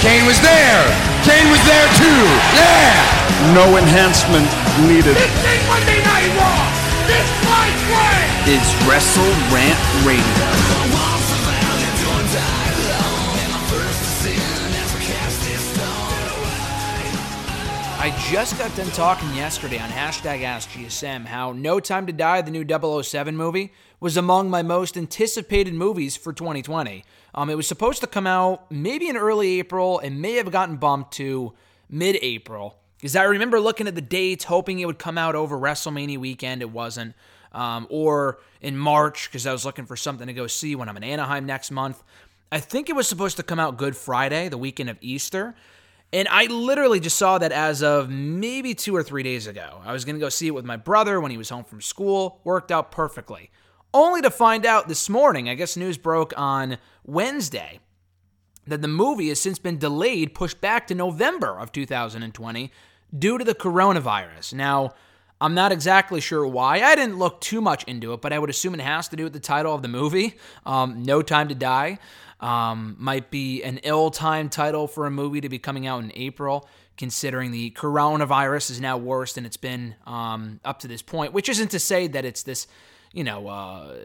[0.00, 0.82] Kane was there.
[1.28, 2.22] Kane was there too.
[2.56, 3.52] Yeah.
[3.52, 4.48] No enhancement
[4.88, 5.12] needed.
[5.14, 6.72] This ain't Monday Night Raw.
[7.06, 10.70] This fight way is Wrestle Rant Radio.
[18.02, 22.50] I just got done talking yesterday on hashtag AskGSM how No Time to Die, the
[22.50, 22.64] new
[23.02, 27.04] 007 movie, was among my most anticipated movies for 2020.
[27.34, 30.76] Um, it was supposed to come out maybe in early April and may have gotten
[30.76, 31.54] bumped to
[31.88, 32.76] mid April.
[32.96, 36.60] Because I remember looking at the dates, hoping it would come out over WrestleMania weekend.
[36.60, 37.14] It wasn't.
[37.52, 40.96] Um, or in March, because I was looking for something to go see when I'm
[40.96, 42.02] in Anaheim next month.
[42.52, 45.54] I think it was supposed to come out Good Friday, the weekend of Easter.
[46.12, 49.80] And I literally just saw that as of maybe two or three days ago.
[49.84, 51.80] I was going to go see it with my brother when he was home from
[51.80, 52.40] school.
[52.42, 53.50] Worked out perfectly.
[53.92, 57.80] Only to find out this morning, I guess news broke on Wednesday,
[58.66, 62.70] that the movie has since been delayed, pushed back to November of 2020
[63.18, 64.54] due to the coronavirus.
[64.54, 64.94] Now,
[65.40, 66.82] I'm not exactly sure why.
[66.82, 69.24] I didn't look too much into it, but I would assume it has to do
[69.24, 71.98] with the title of the movie, um, No Time to Die.
[72.40, 76.10] Um, might be an ill timed title for a movie to be coming out in
[76.14, 81.32] April, considering the coronavirus is now worse than it's been um, up to this point,
[81.34, 82.66] which isn't to say that it's this.
[83.12, 83.96] You know, uh,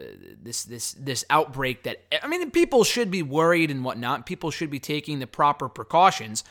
[0.42, 4.26] this this this outbreak that I mean, people should be worried and whatnot.
[4.26, 6.42] People should be taking the proper precautions,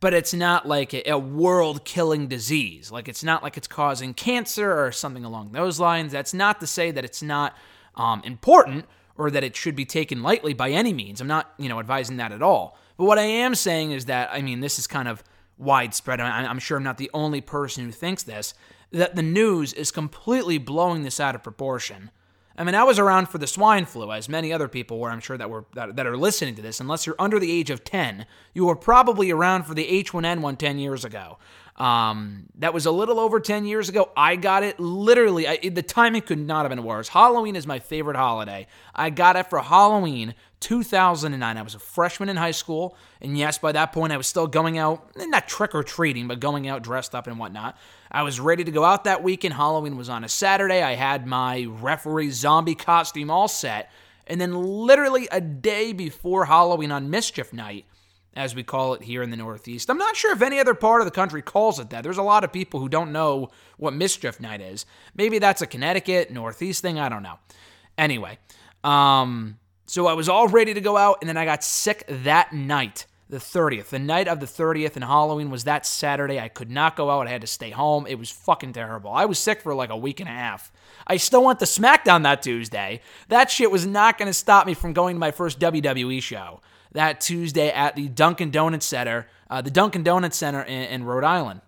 [0.00, 2.90] but it's not like a, a world killing disease.
[2.90, 6.10] Like it's not like it's causing cancer or something along those lines.
[6.10, 7.56] That's not to say that it's not
[7.94, 8.86] um, important
[9.16, 11.20] or that it should be taken lightly by any means.
[11.20, 12.78] I'm not, you know, advising that at all.
[12.96, 15.22] But what I am saying is that, I mean, this is kind of
[15.58, 16.20] widespread.
[16.20, 18.54] I'm sure I'm not the only person who thinks this,
[18.92, 22.10] that the news is completely blowing this out of proportion.
[22.56, 25.20] I mean, I was around for the swine flu, as many other people were, I'm
[25.20, 26.78] sure, that were that, that are listening to this.
[26.78, 30.78] Unless you're under the age of 10, you were probably around for the H1N1 10
[30.78, 31.38] years ago.
[31.76, 34.10] Um, that was a little over 10 years ago.
[34.14, 37.08] I got it literally, I, the timing could not have been worse.
[37.08, 38.66] Halloween is my favorite holiday.
[38.94, 41.56] I got it for Halloween 2009.
[41.56, 42.94] I was a freshman in high school.
[43.22, 46.40] And yes, by that point, I was still going out, not trick or treating, but
[46.40, 47.78] going out dressed up and whatnot.
[48.10, 49.54] I was ready to go out that weekend.
[49.54, 50.82] Halloween was on a Saturday.
[50.82, 53.90] I had my referee zombie costume all set.
[54.26, 57.84] And then, literally a day before Halloween on Mischief Night,
[58.34, 59.90] as we call it here in the Northeast.
[59.90, 62.02] I'm not sure if any other part of the country calls it that.
[62.02, 64.86] There's a lot of people who don't know what Mischief Night is.
[65.14, 66.98] Maybe that's a Connecticut, Northeast thing.
[66.98, 67.38] I don't know.
[67.98, 68.38] Anyway,
[68.84, 72.52] um, so I was all ready to go out, and then I got sick that
[72.52, 73.86] night, the 30th.
[73.86, 76.40] The night of the 30th, and Halloween was that Saturday.
[76.40, 77.28] I could not go out.
[77.28, 78.06] I had to stay home.
[78.08, 79.12] It was fucking terrible.
[79.12, 80.72] I was sick for like a week and a half.
[81.06, 83.00] I still went to SmackDown that Tuesday.
[83.28, 86.60] That shit was not going to stop me from going to my first WWE show
[86.92, 91.24] that Tuesday at the Dunkin' Donuts Center, uh, the Dunkin' Donuts Center in, in Rhode
[91.24, 91.60] Island.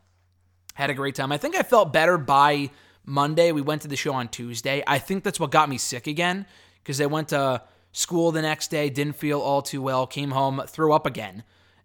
[0.75, 1.31] Had a great time.
[1.31, 2.71] I think I felt better by
[3.05, 3.53] Monday.
[3.53, 4.83] We went to the show on Tuesday.
[4.87, 6.45] I think that's what got me sick again
[6.83, 10.62] because I went to school the next day, didn't feel all too well, came home,
[10.66, 11.44] threw up again.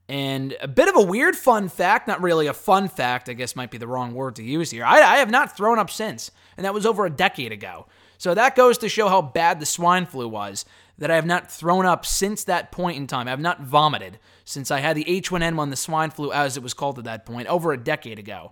[0.09, 3.57] And a bit of a weird fun fact, not really a fun fact, I guess
[3.57, 4.85] might be the wrong word to use here.
[4.85, 7.87] I, I have not thrown up since, and that was over a decade ago.
[8.17, 10.65] So that goes to show how bad the swine flu was
[10.97, 13.27] that I have not thrown up since that point in time.
[13.27, 16.73] I have not vomited since I had the H1N1, the swine flu, as it was
[16.73, 18.51] called at that point, over a decade ago.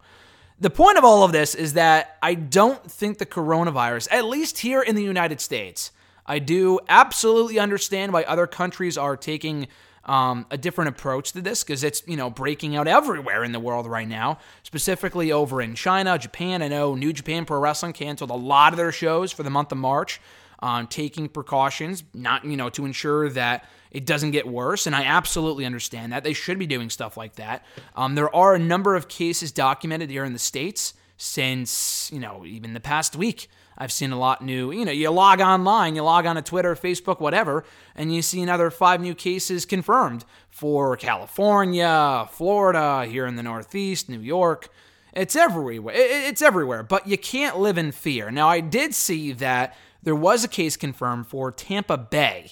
[0.60, 4.60] The point of all of this is that I don't think the coronavirus, at least
[4.60, 5.92] here in the United States,
[6.26, 9.68] I do absolutely understand why other countries are taking
[10.06, 13.60] um, a different approach to this because it's you know breaking out everywhere in the
[13.60, 14.40] world right now.
[14.64, 16.62] Specifically over in China, Japan.
[16.62, 19.72] I know New Japan Pro Wrestling canceled a lot of their shows for the month
[19.72, 20.22] of March
[20.60, 24.88] on taking precautions, not, you know, to ensure that it doesn't get worse.
[24.88, 26.24] And I absolutely understand that.
[26.24, 27.66] They should be doing stuff like that.
[27.96, 32.46] Um, there are a number of cases documented here in the States since, you know,
[32.46, 33.50] even the past week.
[33.78, 36.76] I've seen a lot new, you know, you log online, you log on to Twitter,
[36.76, 43.36] Facebook, whatever, and you see another five new cases confirmed for California, Florida, here in
[43.36, 44.70] the Northeast, New York.
[45.12, 45.94] It's everywhere.
[45.98, 48.32] It's everywhere, but you can't live in fear.
[48.32, 52.52] Now, I did see that there was a case confirmed for Tampa Bay.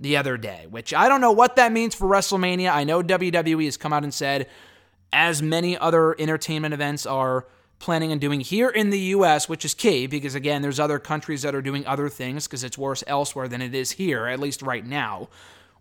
[0.00, 2.72] the other day, which I don't know what that means for WrestleMania.
[2.72, 4.48] I know WWE has come out and said,
[5.12, 7.46] as many other entertainment events are
[7.80, 11.42] planning on doing here in the US, which is key because, again, there's other countries
[11.42, 14.62] that are doing other things because it's worse elsewhere than it is here, at least
[14.62, 15.28] right now.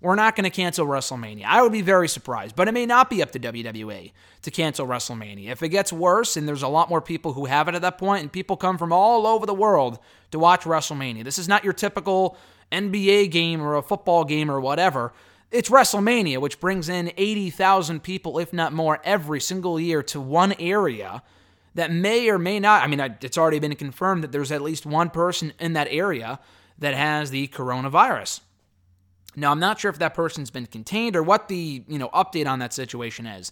[0.02, 1.44] We're not going to cancel WrestleMania.
[1.44, 4.14] I would be very surprised, but it may not be up to WWE
[4.44, 5.50] to cancel WrestleMania.
[5.50, 7.98] If it gets worse and there's a lot more people who have it at that
[7.98, 10.00] point, and people come from all over the world
[10.32, 12.38] to watch WrestleMania, this is not your typical
[12.72, 15.12] NBA game or a football game or whatever.
[15.52, 20.54] It's WrestleMania, which brings in 80,000 people, if not more, every single year to one
[20.60, 21.24] area
[21.76, 22.84] that may or may not.
[22.84, 26.40] I mean, it's already been confirmed that there's at least one person in that area
[26.80, 28.42] that has the coronavirus.
[29.36, 32.48] Now, I'm not sure if that person's been contained or what the, you know, update
[32.48, 33.52] on that situation is.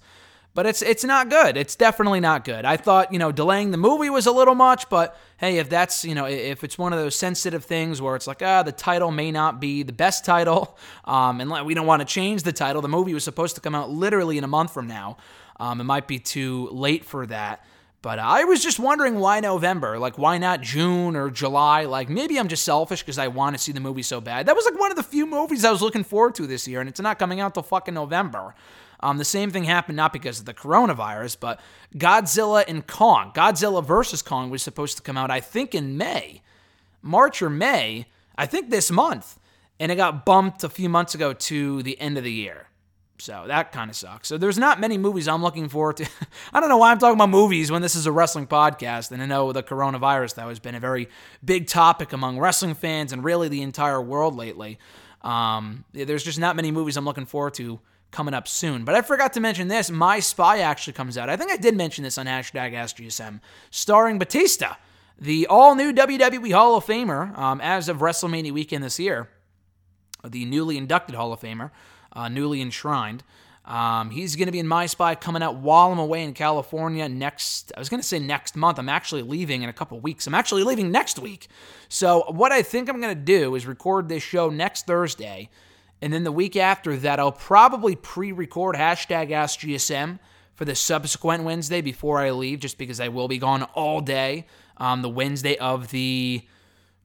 [0.57, 1.55] But it's it's not good.
[1.55, 2.65] It's definitely not good.
[2.65, 6.03] I thought, you know, delaying the movie was a little much, but hey, if that's,
[6.03, 9.11] you know, if it's one of those sensitive things where it's like, ah, the title
[9.11, 10.75] may not be the best title,
[11.05, 12.81] um, and we don't want to change the title.
[12.81, 15.17] The movie was supposed to come out literally in a month from now.
[15.59, 17.63] Um, it might be too late for that.
[18.01, 19.97] But I was just wondering why November?
[19.97, 21.85] Like, why not June or July?
[21.85, 24.45] Like, maybe I'm just selfish because I want to see the movie so bad.
[24.45, 26.79] That was like one of the few movies I was looking forward to this year,
[26.79, 28.53] and it's not coming out till fucking November.
[28.99, 31.59] Um, the same thing happened not because of the coronavirus, but
[31.95, 33.31] Godzilla and Kong.
[33.33, 36.41] Godzilla versus Kong was supposed to come out, I think, in May,
[37.01, 38.07] March or May,
[38.37, 39.39] I think this month,
[39.79, 42.66] and it got bumped a few months ago to the end of the year.
[43.19, 44.27] So that kind of sucks.
[44.27, 46.09] So there's not many movies I'm looking forward to.
[46.53, 49.11] I don't know why I'm talking about movies when this is a wrestling podcast.
[49.11, 51.09] And I know the coronavirus that has been a very
[51.43, 54.77] big topic among wrestling fans and really the entire world lately.
[55.23, 57.79] Um, there's just not many movies I'm looking forward to
[58.11, 58.85] coming up soon.
[58.85, 59.89] But I forgot to mention this.
[59.89, 61.29] My Spy actually comes out.
[61.29, 63.41] I think I did mention this on hashtag AskGSM,
[63.71, 64.75] starring Batista,
[65.19, 69.27] the all new WWE Hall of Famer um, as of WrestleMania weekend this year,
[70.23, 71.71] the newly inducted Hall of Famer
[72.17, 73.23] uh, newly enshrined.
[73.63, 77.07] Um, he's going to be in My Spy coming out while I'm away in California
[77.09, 77.73] next.
[77.75, 78.79] I was going to say next month.
[78.79, 80.25] I'm actually leaving in a couple weeks.
[80.25, 81.47] I'm actually leaving next week.
[81.89, 85.49] So, what I think I'm going to do is record this show next Thursday.
[86.01, 90.19] And then the week after that, I'll probably pre record hashtag AskGSM
[90.55, 94.45] for the subsequent Wednesday before I leave, just because I will be gone all day.
[94.77, 96.41] Um, the Wednesday of the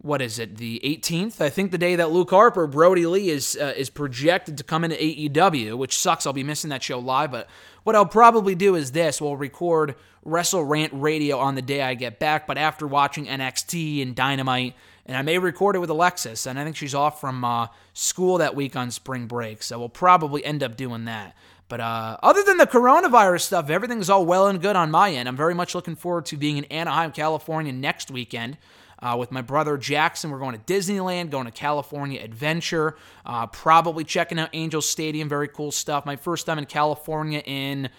[0.03, 1.41] what is it, the 18th?
[1.41, 4.83] I think the day that Luke Harper, Brodie Lee is uh, is projected to come
[4.85, 6.27] into AEW, which sucks.
[6.27, 7.31] I'll be missing that show live.
[7.31, 7.49] But
[7.85, 9.95] what I'll probably do is this: we'll record
[10.25, 12.49] Wrestle Rant Radio on the day I get back.
[12.49, 14.75] But after watching NXT and Dynamite,
[15.07, 18.39] and I may record it with Alexis, and I think she's off from uh, school
[18.39, 21.37] that week on spring break, so we'll probably end up doing that.
[21.69, 25.29] But uh, other than the coronavirus stuff, everything's all well and good on my end.
[25.29, 28.59] I'm very much looking forward to being in Anaheim, California next weekend
[29.03, 30.31] uh, with my brother Jackson.
[30.31, 32.97] We're going to Disneyland, going to California Adventure,
[33.27, 35.29] uh, probably checking out Angel Stadium.
[35.29, 36.07] Very cool stuff.
[36.07, 37.91] My first time in California in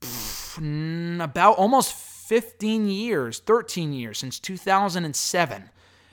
[0.00, 5.70] pff, about almost 15 years, 13 years, since 2007.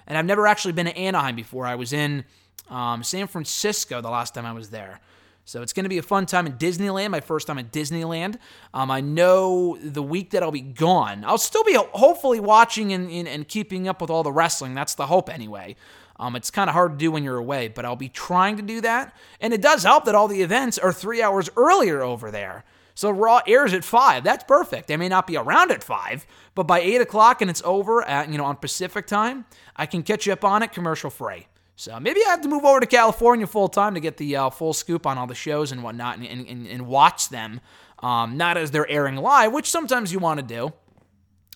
[0.07, 1.65] And I've never actually been to Anaheim before.
[1.65, 2.23] I was in
[2.69, 5.01] um, San Francisco the last time I was there.
[5.45, 8.37] So it's going to be a fun time in Disneyland, my first time at Disneyland.
[8.73, 13.09] Um, I know the week that I'll be gone, I'll still be hopefully watching and,
[13.11, 14.73] and, and keeping up with all the wrestling.
[14.73, 15.75] That's the hope anyway.
[16.17, 18.63] Um, it's kind of hard to do when you're away, but I'll be trying to
[18.63, 19.15] do that.
[19.39, 22.63] And it does help that all the events are three hours earlier over there.
[22.95, 24.23] So Raw airs at five.
[24.23, 24.89] That's perfect.
[24.89, 26.25] I may not be around at five,
[26.55, 30.01] but by eight o'clock and it's over at you know on Pacific time, I can
[30.01, 31.47] catch up on it commercial free.
[31.75, 34.49] So maybe I have to move over to California full time to get the uh,
[34.49, 37.59] full scoop on all the shows and whatnot and, and, and watch them,
[37.99, 40.71] um, not as they're airing live, which sometimes you want to do.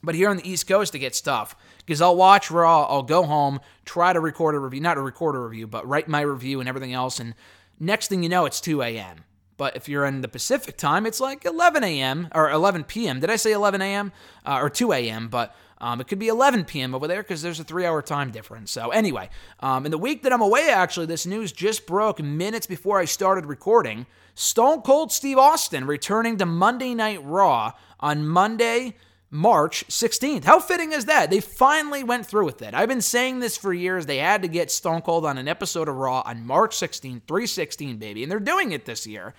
[0.04, 3.24] But here on the East Coast to get stuff, because I'll watch Raw, I'll go
[3.24, 6.60] home, try to record a review, not to record a review, but write my review
[6.60, 7.20] and everything else.
[7.20, 7.34] And
[7.80, 9.26] next thing you know, it's 2 a.m.
[9.58, 12.30] But if you're in the Pacific time, it's like 11 a.m.
[12.34, 13.20] or 11 p.m.
[13.20, 14.14] Did I say 11 a.m.
[14.46, 15.28] Uh, or 2 a.m.?
[15.28, 16.93] But um, it could be 11 p.m.
[16.93, 18.71] over there because there's a three hour time difference.
[18.71, 19.29] So, anyway,
[19.62, 23.05] um, in the week that I'm away, actually, this news just broke minutes before I
[23.05, 24.05] started recording.
[24.36, 28.95] Stone Cold Steve Austin returning to Monday Night Raw on Monday,
[29.31, 30.43] March 16th.
[30.43, 31.29] How fitting is that?
[31.29, 32.74] They finally went through with it.
[32.74, 34.05] I've been saying this for years.
[34.05, 37.98] They had to get Stone Cold on an episode of Raw on March 16th, 316,
[37.98, 38.24] baby.
[38.24, 39.33] And they're doing it this year.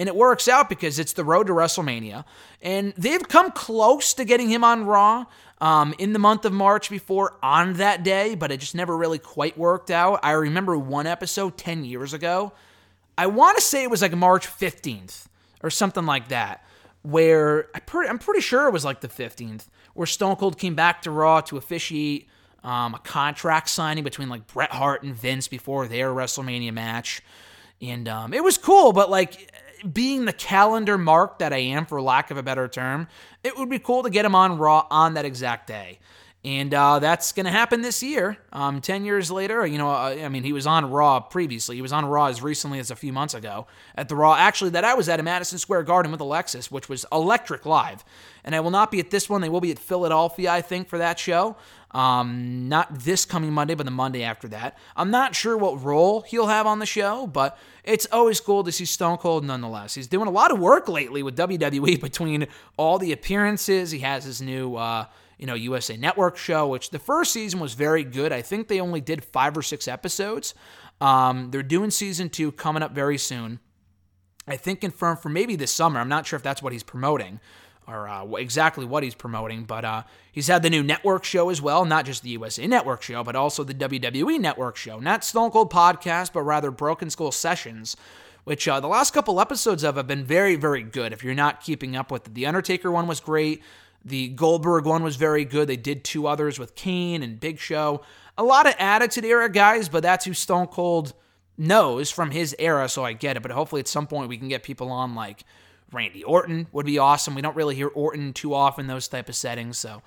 [0.00, 2.24] And it works out because it's the road to WrestleMania.
[2.62, 5.26] And they've come close to getting him on Raw
[5.60, 9.18] um, in the month of March before on that day, but it just never really
[9.18, 10.20] quite worked out.
[10.22, 12.52] I remember one episode 10 years ago.
[13.18, 15.26] I want to say it was like March 15th
[15.62, 16.64] or something like that,
[17.02, 21.02] where I am pretty sure it was like the 15th, where Stone Cold came back
[21.02, 22.26] to Raw to officiate
[22.64, 27.20] um, a contract signing between like Bret Hart and Vince before their WrestleMania match.
[27.82, 29.50] And um, it was cool, but like
[29.92, 33.08] being the calendar mark that I am, for lack of a better term,
[33.44, 35.99] it would be cool to get him on Raw on that exact day.
[36.42, 38.38] And uh, that's going to happen this year.
[38.50, 41.76] Um, 10 years later, you know, uh, I mean, he was on Raw previously.
[41.76, 44.70] He was on Raw as recently as a few months ago at the Raw, actually,
[44.70, 48.04] that I was at in Madison Square Garden with Alexis, which was electric live.
[48.42, 49.42] And I will not be at this one.
[49.42, 51.56] They will be at Philadelphia, I think, for that show.
[51.90, 54.78] Um, not this coming Monday, but the Monday after that.
[54.96, 58.72] I'm not sure what role he'll have on the show, but it's always cool to
[58.72, 59.94] see Stone Cold nonetheless.
[59.94, 62.46] He's doing a lot of work lately with WWE between
[62.78, 63.90] all the appearances.
[63.90, 64.76] He has his new.
[64.76, 65.04] Uh,
[65.40, 68.30] you know, USA Network show, which the first season was very good.
[68.30, 70.54] I think they only did five or six episodes.
[71.00, 73.58] Um, they're doing season two coming up very soon.
[74.46, 75.98] I think confirmed for maybe this summer.
[75.98, 77.40] I'm not sure if that's what he's promoting
[77.88, 81.60] or uh, exactly what he's promoting, but uh, he's had the new network show as
[81.60, 85.00] well, not just the USA Network show, but also the WWE Network show.
[85.00, 87.96] Not Stone Cold Podcast, but rather Broken Skull Sessions,
[88.44, 91.12] which uh, the last couple episodes of have been very, very good.
[91.12, 93.62] If you're not keeping up with it, the Undertaker one was great.
[94.04, 95.68] The Goldberg one was very good.
[95.68, 98.02] They did two others with Kane and Big Show.
[98.38, 101.12] A lot of Attitude Era guys, but that's who Stone Cold
[101.58, 103.42] knows from his era, so I get it.
[103.42, 105.44] But hopefully at some point we can get people on like
[105.92, 107.34] Randy Orton would be awesome.
[107.34, 110.02] We don't really hear Orton too often those type of settings, so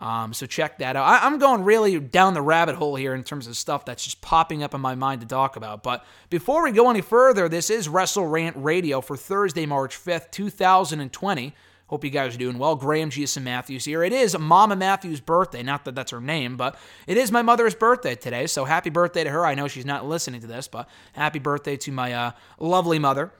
[0.00, 1.04] um, so check that out.
[1.04, 4.20] I, am going really down the rabbit hole here in terms of stuff that's just
[4.20, 5.82] popping up in my mind to talk about.
[5.82, 10.30] But before we go any further, this is Wrestle Rant Radio for Thursday, March 5th,
[10.30, 11.54] 2020.
[11.88, 12.76] Hope you guys are doing well.
[12.76, 14.02] Graham Giason Matthews here.
[14.02, 15.62] It is Mama Matthews' birthday.
[15.62, 18.46] Not that that's her name, but it is my mother's birthday today.
[18.46, 19.46] So happy birthday to her.
[19.46, 23.32] I know she's not listening to this, but happy birthday to my uh, lovely mother.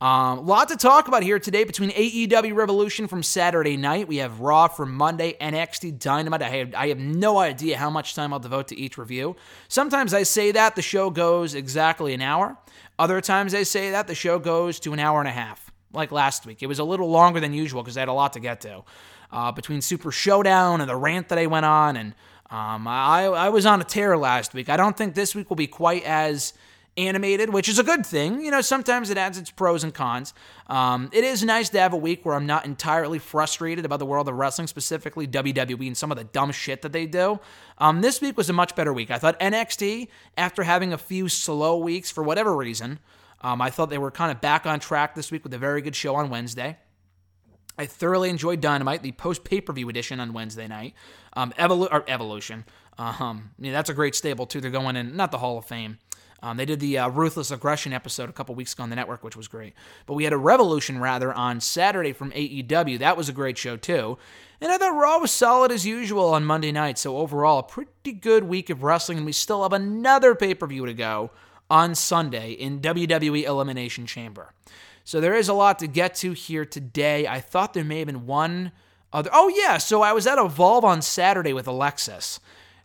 [0.00, 4.06] Um, lot to talk about here today between AEW Revolution from Saturday night.
[4.06, 6.42] We have Raw from Monday, NXT Dynamite.
[6.42, 9.34] I have, I have no idea how much time I'll devote to each review.
[9.66, 12.56] Sometimes I say that the show goes exactly an hour.
[12.98, 15.65] Other times I say that the show goes to an hour and a half
[15.96, 16.62] like last week.
[16.62, 18.84] It was a little longer than usual because I had a lot to get to.
[19.32, 22.14] Uh, between Super Showdown and the rant that I went on, and
[22.48, 24.68] um, I, I was on a tear last week.
[24.68, 26.52] I don't think this week will be quite as
[26.96, 28.40] animated, which is a good thing.
[28.40, 30.32] You know, sometimes it adds its pros and cons.
[30.68, 34.06] Um, it is nice to have a week where I'm not entirely frustrated about the
[34.06, 37.38] world of wrestling, specifically WWE and some of the dumb shit that they do.
[37.78, 39.10] Um, this week was a much better week.
[39.10, 42.98] I thought NXT, after having a few slow weeks for whatever reason,
[43.40, 45.82] um, I thought they were kind of back on track this week with a very
[45.82, 46.78] good show on Wednesday.
[47.78, 50.94] I thoroughly enjoyed Dynamite, the post pay per view edition on Wednesday night.
[51.34, 52.64] Um, Evolu- Evolution.
[52.98, 54.60] Um, yeah, that's a great stable, too.
[54.60, 55.98] They're going in, not the Hall of Fame.
[56.42, 59.24] Um, they did the uh, Ruthless Aggression episode a couple weeks ago on the network,
[59.24, 59.74] which was great.
[60.06, 62.98] But we had a Revolution, rather, on Saturday from AEW.
[62.98, 64.18] That was a great show, too.
[64.60, 66.98] And I thought Raw was solid as usual on Monday night.
[66.98, 69.18] So, overall, a pretty good week of wrestling.
[69.18, 71.30] And we still have another pay per view to go
[71.70, 74.52] on Sunday in WWE Elimination Chamber.
[75.04, 77.26] So there is a lot to get to here today.
[77.26, 78.72] I thought there may have been one
[79.12, 79.30] other.
[79.32, 79.78] Oh, yeah.
[79.78, 82.40] So I was at Evolve on Saturday with Alexis,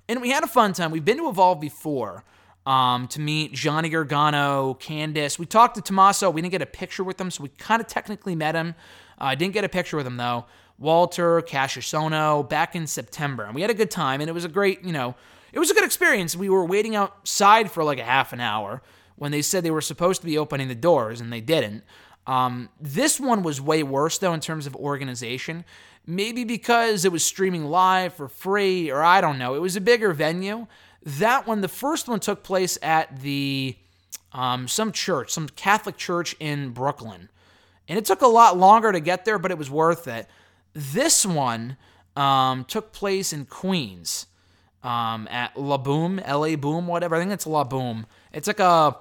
[0.08, 0.92] and we had a fun time.
[0.92, 2.24] We've been to Evolve before
[2.66, 5.40] um, to meet Johnny Gargano, Candice.
[5.40, 6.30] We talked to Tommaso.
[6.30, 8.76] We didn't get a picture with him, so we kind of technically met him.
[9.18, 10.46] I uh, didn't get a picture with him, though.
[10.78, 13.44] Walter, Kassius Ohno, back in September.
[13.44, 15.16] And we had a good time, and it was a great, you know,
[15.54, 16.36] it was a good experience.
[16.36, 18.82] We were waiting outside for like a half an hour
[19.16, 21.84] when they said they were supposed to be opening the doors and they didn't.
[22.28, 25.66] Um, this one was way worse though in terms of organization.
[26.06, 29.54] Maybe because it was streaming live for free, or I don't know.
[29.54, 30.66] It was a bigger venue.
[31.04, 33.76] That one, the first one took place at the
[34.32, 37.30] um, some church, some Catholic church in Brooklyn,
[37.88, 40.28] and it took a lot longer to get there, but it was worth it.
[40.74, 41.78] This one
[42.16, 44.26] um, took place in Queens
[44.84, 47.16] um, at La Boom, LA Boom, whatever.
[47.16, 48.06] I think it's La Boom.
[48.34, 48.96] It's like a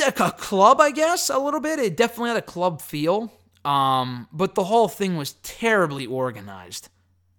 [0.00, 1.78] like a club, I guess, a little bit.
[1.78, 3.32] It definitely had a club feel.
[3.64, 6.88] Um, but the whole thing was terribly organized.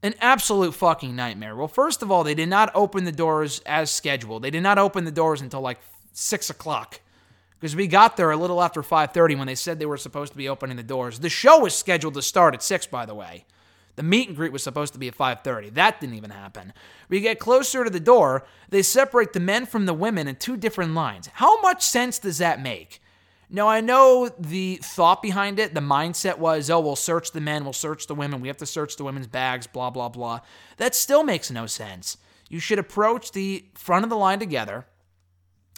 [0.04, 1.56] An absolute fucking nightmare.
[1.56, 4.44] Well, first of all, they did not open the doors as scheduled.
[4.44, 5.80] They did not open the doors until like
[6.12, 7.00] six o'clock
[7.60, 10.38] because we got there a little after 5.30 when they said they were supposed to
[10.38, 13.46] be opening the doors the show was scheduled to start at 6 by the way
[13.98, 15.72] the meet and greet was supposed to be at 5:30.
[15.72, 16.72] That didn't even happen.
[17.10, 20.56] We get closer to the door, they separate the men from the women in two
[20.56, 21.30] different lines.
[21.34, 23.02] How much sense does that make?
[23.50, 27.64] Now, I know the thought behind it, the mindset was, oh, we'll search the men,
[27.64, 30.42] we'll search the women, we have to search the women's bags, blah, blah, blah.
[30.76, 32.18] That still makes no sense.
[32.50, 34.86] You should approach the front of the line together,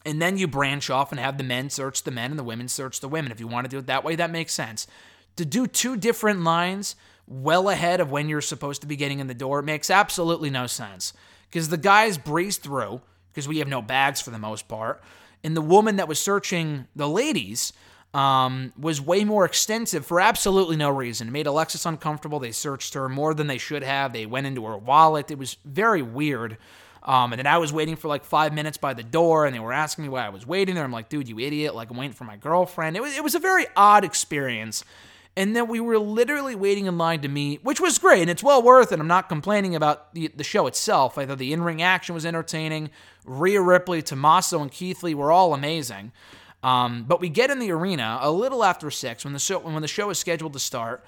[0.04, 2.68] and then you branch off and have the men search the men and the women
[2.68, 3.32] search the women.
[3.32, 4.88] If you want to do it that way, that makes sense.
[5.36, 6.96] To do two different lines
[7.30, 10.68] well ahead of when you're supposed to be getting in the door makes absolutely no
[10.68, 11.14] sense.
[11.50, 15.02] because the guys breezed through because we have no bags for the most part,
[15.44, 17.72] and the woman that was searching the ladies
[18.14, 21.28] um, was way more extensive for absolutely no reason.
[21.28, 22.40] It made Alexis uncomfortable.
[22.40, 24.14] They searched her more than they should have.
[24.14, 25.30] They went into her wallet.
[25.30, 26.58] It was very weird.
[27.04, 29.60] Um, and then I was waiting for like five minutes by the door, and they
[29.60, 30.84] were asking me why I was waiting there.
[30.84, 31.74] I'm like, dude, you idiot!
[31.76, 32.98] Like I'm waiting for my girlfriend.
[32.98, 34.84] It was it was a very odd experience.
[35.40, 38.44] And then we were literally waiting in line to meet, which was great, and it's
[38.44, 39.00] well worth it.
[39.00, 41.18] I'm not complaining about the, the show itself.
[41.18, 42.90] I thought the in ring action was entertaining.
[43.24, 46.12] Rhea Ripley, Tommaso, and Keith Lee were all amazing.
[46.62, 49.82] Um, but we get in the arena a little after six when the show when
[49.82, 51.06] the show is scheduled to start,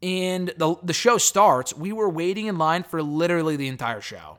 [0.00, 1.74] and the the show starts.
[1.74, 4.38] We were waiting in line for literally the entire show.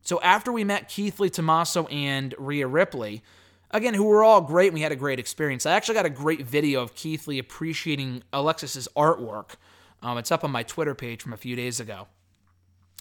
[0.00, 3.22] So after we met Keith Lee, Tommaso, and Rhea Ripley,
[3.70, 5.66] again, who were all great, and we had a great experience.
[5.66, 9.54] I actually got a great video of Keith Lee appreciating Alexis's artwork.
[10.02, 12.08] Um, it's up on my Twitter page from a few days ago.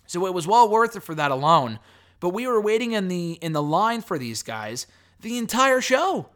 [0.05, 1.79] So it was well worth it for that alone.
[2.19, 4.87] But we were waiting in the in the line for these guys
[5.21, 6.29] the entire show.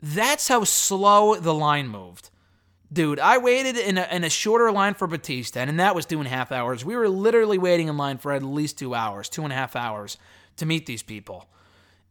[0.00, 2.30] That's how slow the line moved.
[2.90, 6.18] Dude, I waited in a, in a shorter line for Batista, and that was two
[6.18, 6.84] and a half hours.
[6.84, 9.76] We were literally waiting in line for at least two hours, two and a half
[9.76, 10.16] hours
[10.56, 11.46] to meet these people.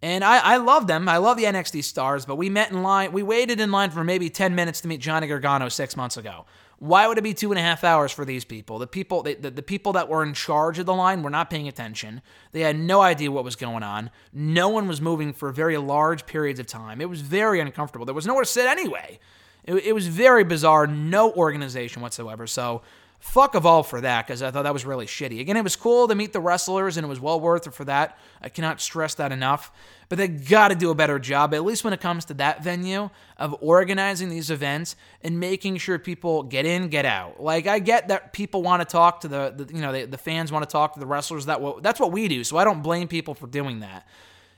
[0.02, 1.10] And I, I love them.
[1.10, 4.04] I love the NXT stars, but we met in line, we waited in line for
[4.04, 6.46] maybe 10 minutes to meet Johnny Gargano six months ago.
[6.80, 8.78] Why would it be two and a half hours for these people?
[8.78, 11.50] The people, the, the, the people that were in charge of the line were not
[11.50, 12.22] paying attention.
[12.52, 14.12] They had no idea what was going on.
[14.32, 17.02] No one was moving for very large periods of time.
[17.02, 18.06] It was very uncomfortable.
[18.06, 19.20] There was nowhere to sit anyway.
[19.64, 20.86] It, it was very bizarre.
[20.86, 22.46] No organization whatsoever.
[22.46, 22.84] So
[23.20, 25.40] fuck of all for that because I thought that was really shitty.
[25.40, 27.84] Again, it was cool to meet the wrestlers and it was well worth it for
[27.86, 28.18] that.
[28.42, 29.72] I cannot stress that enough.
[30.10, 32.64] But they got to do a better job, at least when it comes to that
[32.64, 37.42] venue, of organizing these events and making sure people get in, get out.
[37.44, 40.18] Like I get that people want to talk to the, the you know, the, the
[40.18, 41.48] fans want to talk to the wrestlers.
[41.48, 42.44] That what that's what we do.
[42.44, 44.08] So I don't blame people for doing that.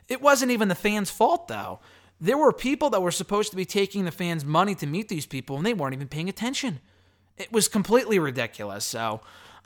[0.07, 1.79] It wasn't even the fans' fault though.
[2.21, 5.25] There were people that were supposed to be taking the fans' money to meet these
[5.25, 6.81] people, and they weren't even paying attention.
[7.39, 8.85] It was completely ridiculous.
[8.85, 9.21] So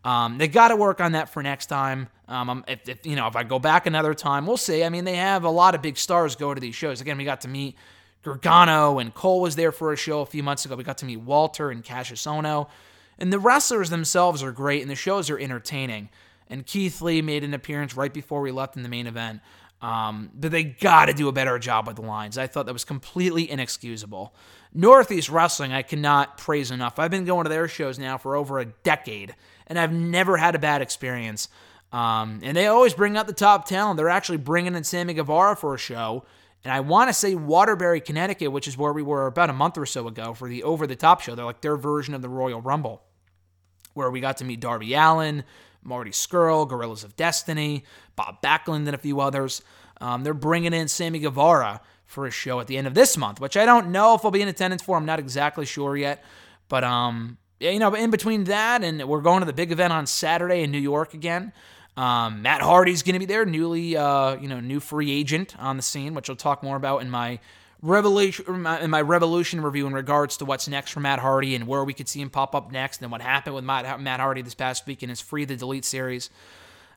[0.06, 2.08] um, they got to work on that for next time.
[2.28, 4.84] Um, if, if, you know, if I go back another time, we'll see.
[4.84, 7.02] I mean, they have a lot of big stars go to these shows.
[7.02, 7.76] Again, we got to meet
[8.24, 10.76] Gargano and Cole was there for a show a few months ago.
[10.76, 12.70] We got to meet Walter and Kassius Ohno,
[13.20, 16.10] and the wrestlers themselves are great, and the shows are entertaining.
[16.50, 19.42] And Keith Lee made an appearance right before we left in the main event.
[19.82, 22.38] Um, but they got to do a better job with the lines.
[22.38, 24.34] I thought that was completely inexcusable.
[24.74, 26.98] Northeast Wrestling, I cannot praise enough.
[26.98, 29.36] I've been going to their shows now for over a decade,
[29.68, 31.48] and I've never had a bad experience.
[31.92, 33.98] Um, and they always bring out the top talent.
[33.98, 36.26] They're actually bringing in Sammy Guevara for a show.
[36.64, 39.78] And I want to say Waterbury, Connecticut, which is where we were about a month
[39.78, 41.36] or so ago for the Over the Top show.
[41.36, 43.04] They're like their version of the Royal Rumble,
[43.94, 45.44] where we got to meet Darby Allin,
[45.84, 47.84] Marty Scurll, Guerrillas of Destiny,
[48.16, 49.62] Bob Backlund, and a few others.
[50.02, 53.40] Um, they're bringing in Sammy Guevara for a show at the end of this month,
[53.40, 54.98] which I don't know if I'll be in attendance for.
[54.98, 56.24] I'm not exactly sure yet.
[56.70, 60.06] But, um, you know, in between that and we're going to the big event on
[60.06, 61.54] Saturday in New York again.
[61.96, 65.78] Um, Matt Hardy's going to be there, newly, uh, you know, new free agent on
[65.78, 67.40] the scene, which I'll talk more about in my
[67.84, 71.84] revolution in my revolution review in regards to what's next for Matt Hardy and where
[71.84, 74.56] we could see him pop up next and what happened with Matt, Matt Hardy this
[74.56, 76.30] past week in his Free the Delete series.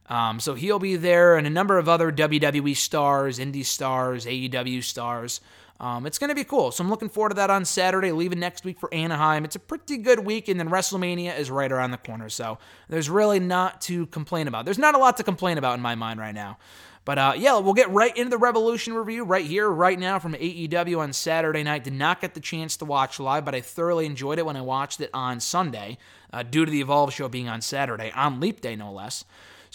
[0.09, 4.83] Um, so he'll be there and a number of other WWE stars, indie stars, AEW
[4.83, 5.40] stars.
[5.79, 6.71] Um, it's going to be cool.
[6.71, 9.45] So I'm looking forward to that on Saturday, leaving next week for Anaheim.
[9.45, 12.29] It's a pretty good week, and then WrestleMania is right around the corner.
[12.31, 14.64] So there's really not to complain about.
[14.64, 16.57] There's not a lot to complain about in my mind right now.
[17.05, 20.35] But uh, yeah, we'll get right into the Revolution review right here, right now from
[20.35, 21.85] AEW on Saturday night.
[21.85, 24.62] Did not get the chance to watch live, but I thoroughly enjoyed it when I
[24.62, 25.99] watched it on Sunday,
[26.33, 29.25] uh, due to the Evolve show being on Saturday, on Leap Day, no less.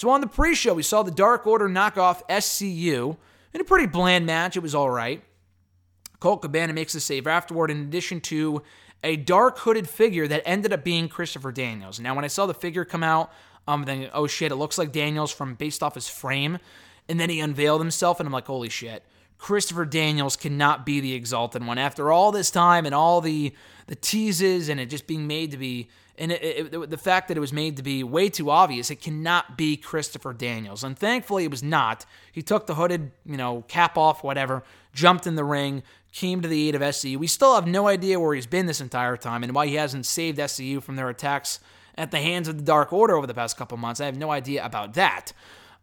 [0.02, 3.18] So on the pre show, we saw the Dark Order knock off SCU
[3.54, 4.58] in a pretty bland match.
[4.58, 5.24] It was all right.
[6.20, 8.64] Colt Cabana makes the save afterward, in addition to
[9.04, 12.00] a dark hooded figure that ended up being Christopher Daniels.
[12.00, 13.32] Now, when I saw the figure come out,
[13.68, 16.58] I'm thinking, oh shit, it looks like Daniels from based off his frame.
[17.08, 19.06] And then he unveiled himself, and I'm like, holy shit.
[19.38, 23.54] Christopher Daniels cannot be the exalted one after all this time and all the
[23.86, 27.38] the teases and it just being made to be and it, it, the fact that
[27.38, 28.92] it was made to be way too obvious.
[28.92, 32.06] It cannot be Christopher Daniels, and thankfully it was not.
[32.32, 36.48] He took the hooded you know cap off, whatever, jumped in the ring, came to
[36.48, 37.18] the aid of SCU.
[37.18, 40.06] We still have no idea where he's been this entire time and why he hasn't
[40.06, 41.60] saved SCU from their attacks
[41.96, 44.02] at the hands of the Dark Order over the past couple months.
[44.02, 45.34] I have no idea about that.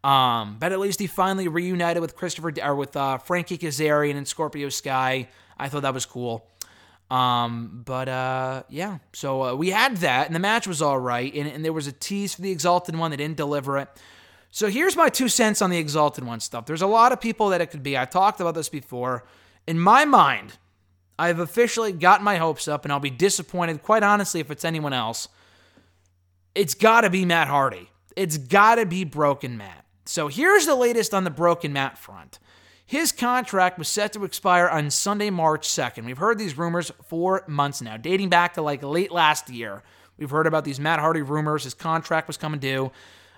[0.05, 4.29] Um, but at least he finally reunited with Christopher or with uh, Frankie Kazarian and
[4.29, 5.29] Scorpio Sky.
[5.59, 6.47] I thought that was cool.
[7.11, 11.33] Um, but uh, yeah, so uh, we had that, and the match was all right,
[11.35, 13.11] and, and there was a tease for the Exalted one.
[13.11, 13.89] They didn't deliver it.
[14.51, 16.67] So here's my two cents on the Exalted One stuff.
[16.67, 17.97] There's a lot of people that it could be.
[17.97, 19.25] I've talked about this before.
[19.67, 20.59] In my mind,
[21.19, 24.93] I've officially got my hopes up, and I'll be disappointed, quite honestly, if it's anyone
[24.93, 25.29] else.
[26.55, 27.91] It's got to be Matt Hardy.
[28.17, 29.85] It's got to be Broken Matt.
[30.07, 32.39] So here's the latest on the Broken Matt front.
[32.89, 36.07] His contract was set to expire on Sunday, March 2nd.
[36.07, 39.83] We've heard these rumors for months now, dating back to like late last year.
[40.17, 41.65] We've heard about these Matt Hardy rumors.
[41.65, 42.91] His contract was coming due.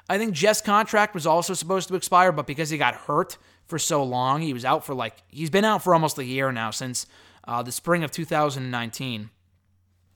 [0.08, 3.76] I think Jeff's contract was also supposed to expire, but because he got hurt for
[3.76, 6.70] so long, he was out for like, he's been out for almost a year now
[6.70, 7.06] since
[7.48, 9.30] uh, the spring of 2019.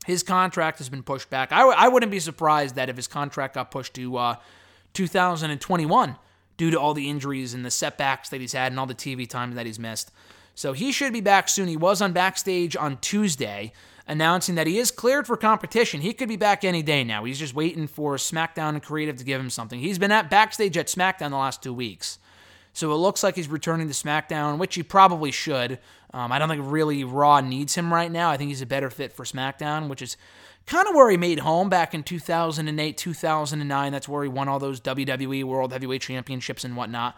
[0.05, 1.51] His contract has been pushed back.
[1.51, 4.35] I w- I wouldn't be surprised that if his contract got pushed to uh,
[4.93, 6.15] 2021
[6.57, 9.27] due to all the injuries and the setbacks that he's had and all the TV
[9.27, 10.11] time that he's missed.
[10.55, 11.67] So he should be back soon.
[11.67, 13.73] He was on backstage on Tuesday
[14.07, 16.01] announcing that he is cleared for competition.
[16.01, 17.23] He could be back any day now.
[17.23, 19.79] He's just waiting for SmackDown and Creative to give him something.
[19.79, 22.19] He's been at backstage at SmackDown the last two weeks.
[22.73, 25.79] So it looks like he's returning to SmackDown, which he probably should.
[26.13, 28.29] Um, I don't think really Raw needs him right now.
[28.29, 30.17] I think he's a better fit for SmackDown, which is
[30.65, 33.91] kind of where he made home back in 2008, 2009.
[33.91, 37.15] That's where he won all those WWE World Heavyweight Championships and whatnot.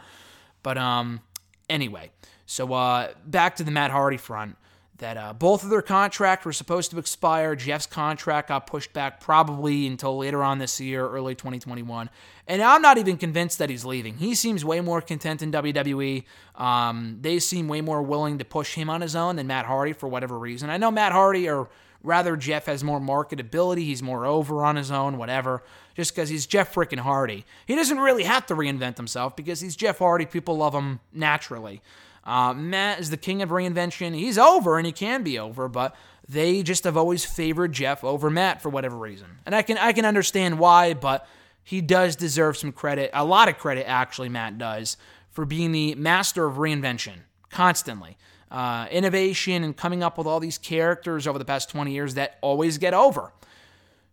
[0.64, 1.22] But um,
[1.70, 2.12] anyway,
[2.46, 4.58] so uh, back to the Matt Hardy front
[4.98, 7.56] that uh, both of their contracts were supposed to expire.
[7.56, 12.10] Jeff's contract got pushed back probably until later on this year, early 2021.
[12.48, 14.18] And I'm not even convinced that he's leaving.
[14.18, 16.24] He seems way more content in WWE.
[16.56, 19.94] Um, they seem way more willing to push him on his own than Matt Hardy
[19.94, 20.70] for whatever reason.
[20.70, 21.70] I know Matt Hardy, or
[22.08, 23.80] rather Jeff, has more marketability.
[23.80, 25.64] He's more over on his own, whatever,
[25.96, 27.46] just because he's Jeff freaking Hardy.
[27.66, 30.26] He doesn't really have to reinvent himself because he's Jeff Hardy.
[30.26, 31.82] People love him naturally.
[32.24, 34.14] Uh, Matt is the king of reinvention.
[34.14, 35.96] He's over and he can be over, but
[36.28, 39.28] they just have always favored Jeff over Matt for whatever reason.
[39.46, 41.26] And I can I can understand why, but
[41.64, 44.30] he does deserve some credit, a lot of credit actually.
[44.30, 44.98] Matt does
[45.30, 48.18] for being the master of reinvention constantly,
[48.52, 52.38] uh, innovation, and coming up with all these characters over the past 20 years that
[52.42, 53.34] always get over.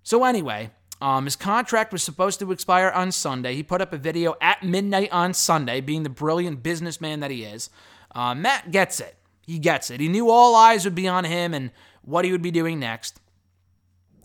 [0.02, 0.70] So anyway,
[1.00, 3.54] um, his contract was supposed to expire on Sunday.
[3.54, 7.44] He put up a video at midnight on Sunday, being the brilliant businessman that he
[7.44, 7.70] is.
[8.14, 9.16] Uh, Matt gets it.
[9.46, 10.00] He gets it.
[10.00, 11.70] He knew all eyes would be on him and
[12.02, 13.20] what he would be doing next.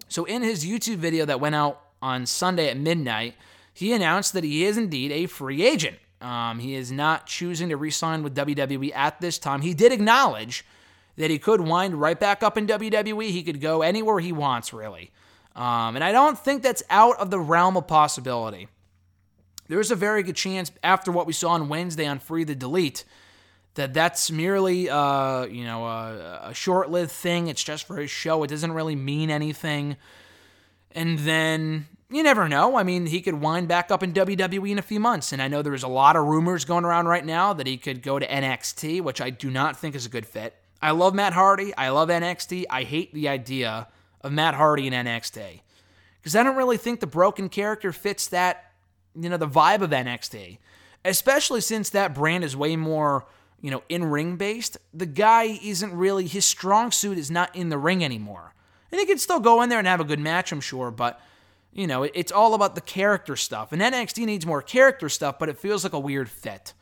[0.08, 3.36] So, in his YouTube video that went out on Sunday at midnight,
[3.74, 5.98] he announced that he is indeed a free agent.
[6.22, 9.62] Um, he is not choosing to re sign with WWE at this time.
[9.62, 10.66] He did acknowledge
[11.16, 13.30] that he could wind right back up in WWE.
[13.30, 15.12] He could go anywhere he wants, really.
[15.56, 18.68] Um, and I don't think that's out of the realm of possibility.
[19.68, 23.06] There's a very good chance after what we saw on Wednesday on Free the Delete
[23.76, 27.48] that that's merely uh, you know a, a short-lived thing.
[27.48, 28.44] It's just for his show.
[28.44, 29.96] It doesn't really mean anything.
[30.92, 32.76] And then you never know.
[32.76, 35.32] I mean, he could wind back up in WWE in a few months.
[35.32, 38.02] And I know there's a lot of rumors going around right now that he could
[38.02, 40.56] go to NXT, which I do not think is a good fit.
[40.82, 41.76] I love Matt Hardy.
[41.76, 42.66] I love NXT.
[42.70, 43.88] I hate the idea
[44.22, 45.62] of Matt Hardy in NXT
[46.22, 48.72] because I don't really think the broken character fits that,
[49.16, 50.58] you know, the vibe of NXT,
[51.06, 53.26] especially since that brand is way more
[53.62, 57.70] you know, in ring based, the guy isn't really, his strong suit is not in
[57.70, 58.54] the ring anymore.
[58.92, 61.22] And he can still go in there and have a good match, I'm sure, but,
[61.72, 63.72] you know, it's all about the character stuff.
[63.72, 66.74] And NXT needs more character stuff, but it feels like a weird fit.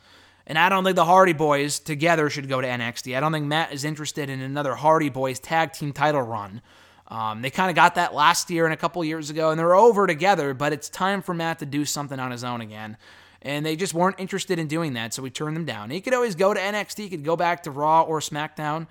[0.46, 3.18] And I don't think the Hardy Boys together should go to NXT.
[3.18, 6.62] I don't think Matt is interested in another Hardy Boys tag team title run.
[7.10, 9.76] Um, they kind of got that last year and a couple years ago, and they're
[9.76, 12.98] over together, but it's time for Matt to do something on his own again
[13.42, 15.90] and they just weren't interested in doing that, so we turned them down.
[15.90, 18.88] He could always go to NXT, he could go back to Raw or SmackDown,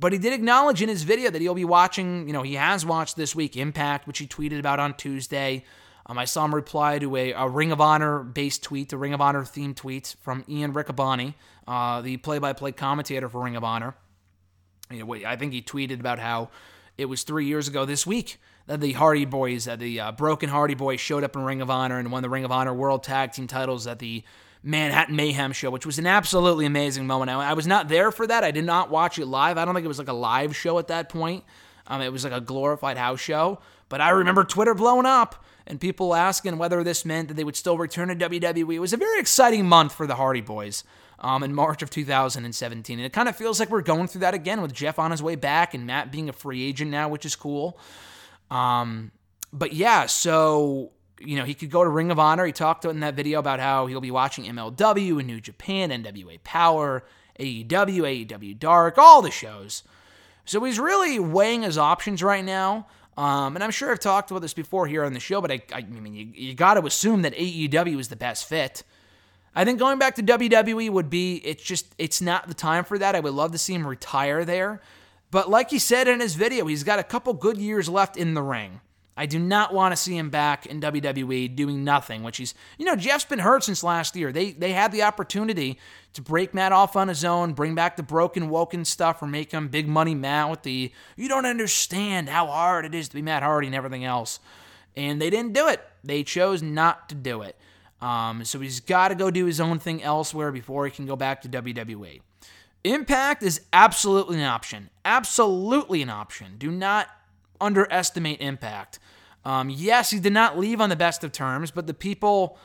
[0.00, 2.86] but he did acknowledge in his video that he'll be watching, you know, he has
[2.86, 5.64] watched this week Impact, which he tweeted about on Tuesday.
[6.06, 9.12] Um, I saw him reply to a, a Ring of Honor based tweet, a Ring
[9.12, 11.34] of Honor themed tweet from Ian Riccaboni,
[11.66, 13.94] uh, the play by play commentator for Ring of Honor.
[14.90, 16.48] You know, I think he tweeted about how
[16.96, 20.48] it was three years ago this week that the Hardy Boys, uh, the uh, Broken
[20.48, 23.02] Hardy Boys, showed up in Ring of Honor and won the Ring of Honor World
[23.02, 24.22] Tag Team titles at the
[24.62, 27.30] Manhattan Mayhem show, which was an absolutely amazing moment.
[27.30, 28.44] I, I was not there for that.
[28.44, 29.58] I did not watch it live.
[29.58, 31.44] I don't think it was like a live show at that point.
[31.86, 33.60] Um, it was like a glorified house show.
[33.88, 37.56] But I remember Twitter blowing up and people asking whether this meant that they would
[37.56, 38.74] still return to WWE.
[38.74, 40.84] It was a very exciting month for the Hardy Boys
[41.20, 42.98] um, in March of 2017.
[42.98, 45.22] And it kind of feels like we're going through that again with Jeff on his
[45.22, 47.78] way back and Matt being a free agent now, which is cool.
[48.50, 49.12] Um,
[49.52, 52.44] but yeah, so you know, he could go to Ring of Honor.
[52.46, 56.42] He talked in that video about how he'll be watching MLW and New Japan, NWA
[56.44, 57.04] Power,
[57.38, 59.82] AEW, AEW Dark, all the shows.
[60.44, 62.86] So he's really weighing his options right now.
[63.16, 65.60] Um, and I'm sure I've talked about this before here on the show, but I,
[65.72, 68.84] I mean, you, you got to assume that AEW is the best fit.
[69.54, 72.96] I think going back to WWE would be it's just it's not the time for
[72.96, 73.16] that.
[73.16, 74.80] I would love to see him retire there.
[75.32, 78.34] But like he said in his video, he's got a couple good years left in
[78.34, 78.80] the ring.
[79.18, 82.86] I do not want to see him back in WWE doing nothing, which he's, you
[82.86, 84.30] know, Jeff's been hurt since last year.
[84.30, 85.80] They they had the opportunity
[86.12, 89.50] to break Matt off on his own, bring back the broken woken stuff, or make
[89.50, 93.20] him big money Matt with the you don't understand how hard it is to be
[93.20, 94.38] Matt Hardy and everything else.
[94.96, 95.84] And they didn't do it.
[96.04, 97.56] They chose not to do it.
[98.00, 101.16] Um, so he's got to go do his own thing elsewhere before he can go
[101.16, 102.20] back to WWE.
[102.84, 104.90] Impact is absolutely an option.
[105.04, 106.54] Absolutely an option.
[106.56, 107.08] Do not
[107.60, 108.98] underestimate Impact.
[109.44, 112.58] Um, yes, he did not leave on the best of terms, but the people,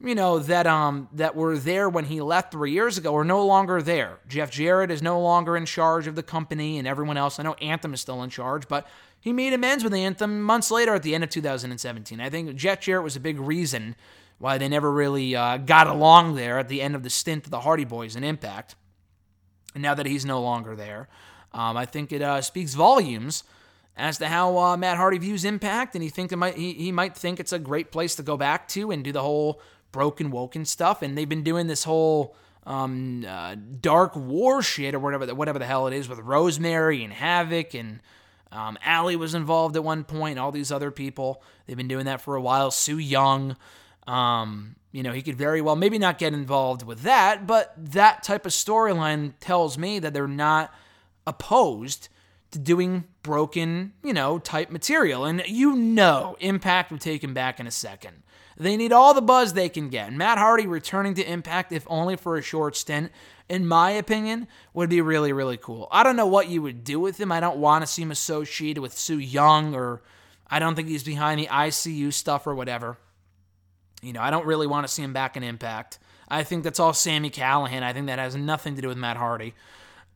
[0.00, 3.44] you know, that um that were there when he left three years ago are no
[3.44, 4.18] longer there.
[4.28, 7.38] Jeff Jarrett is no longer in charge of the company, and everyone else.
[7.38, 8.86] I know Anthem is still in charge, but
[9.20, 12.20] he made amends with Anthem months later at the end of 2017.
[12.20, 13.94] I think Jeff Jarrett was a big reason
[14.38, 17.50] why they never really uh, got along there at the end of the stint of
[17.50, 18.74] the Hardy Boys in Impact.
[19.74, 21.08] And now that he's no longer there,
[21.52, 23.44] um, I think it uh, speaks volumes
[24.00, 26.90] as to how uh, Matt Hardy views Impact, and he think it might he, he
[26.90, 29.60] might think it's a great place to go back to and do the whole
[29.92, 31.02] broken woken stuff.
[31.02, 32.34] And they've been doing this whole
[32.64, 37.04] um, uh, dark war shit or whatever the, whatever the hell it is with Rosemary
[37.04, 38.00] and Havok and
[38.50, 40.38] um, Allie was involved at one point.
[40.38, 42.70] All these other people they've been doing that for a while.
[42.70, 43.56] Su Yung.
[44.06, 48.22] Um, you know, he could very well maybe not get involved with that, but that
[48.22, 50.74] type of storyline tells me that they're not
[51.26, 52.08] opposed
[52.50, 55.24] doing broken, you know, type material.
[55.24, 58.22] And you know, Impact would take him back in a second.
[58.56, 60.08] They need all the buzz they can get.
[60.08, 63.10] And Matt Hardy returning to Impact, if only for a short stint,
[63.48, 65.88] in my opinion, would be really, really cool.
[65.90, 67.32] I don't know what you would do with him.
[67.32, 70.02] I don't want to see him associated with Su Yung or
[70.50, 72.98] I don't think he's behind the ICU stuff or whatever.
[74.02, 75.98] You know, I don't really want to see him back in Impact.
[76.28, 77.82] I think that's all Sami Callihan.
[77.82, 79.54] I think that has nothing to do with Matt Hardy.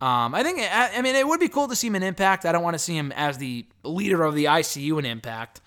[0.01, 2.45] Um, I think, I, mean, it would be cool to see him in Impact.
[2.45, 5.61] I don't want to see him as the leader of the ICU in Impact.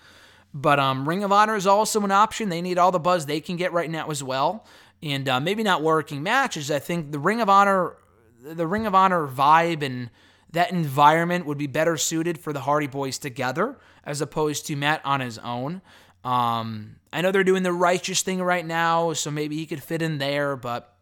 [0.54, 2.48] But um, Ring of Honor is also an option.
[2.48, 4.64] They need all the buzz they can get right now as well.
[5.02, 6.70] And uh, maybe not working matches.
[6.70, 7.96] I think the Ring of Honor,
[8.42, 10.10] the Ring of Honor vibe and
[10.52, 15.00] that environment would be better suited for the Hardy Boys together as opposed to Matt
[15.04, 15.82] on his own.
[16.24, 20.02] Um, I know they're doing the righteous thing right now, so maybe he could fit
[20.02, 20.94] in there, but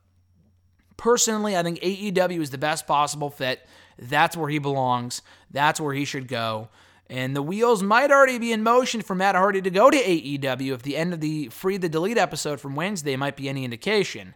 [0.97, 3.67] personally, I think AEW is the best possible fit.
[3.99, 5.23] That's where he belongs.
[5.51, 6.69] That's where he should go.
[7.09, 10.73] And the wheels might already be in motion for Matt Hardy to go to AEW
[10.73, 14.35] if the end of the Free the Delete episode from Wednesday might be any indication.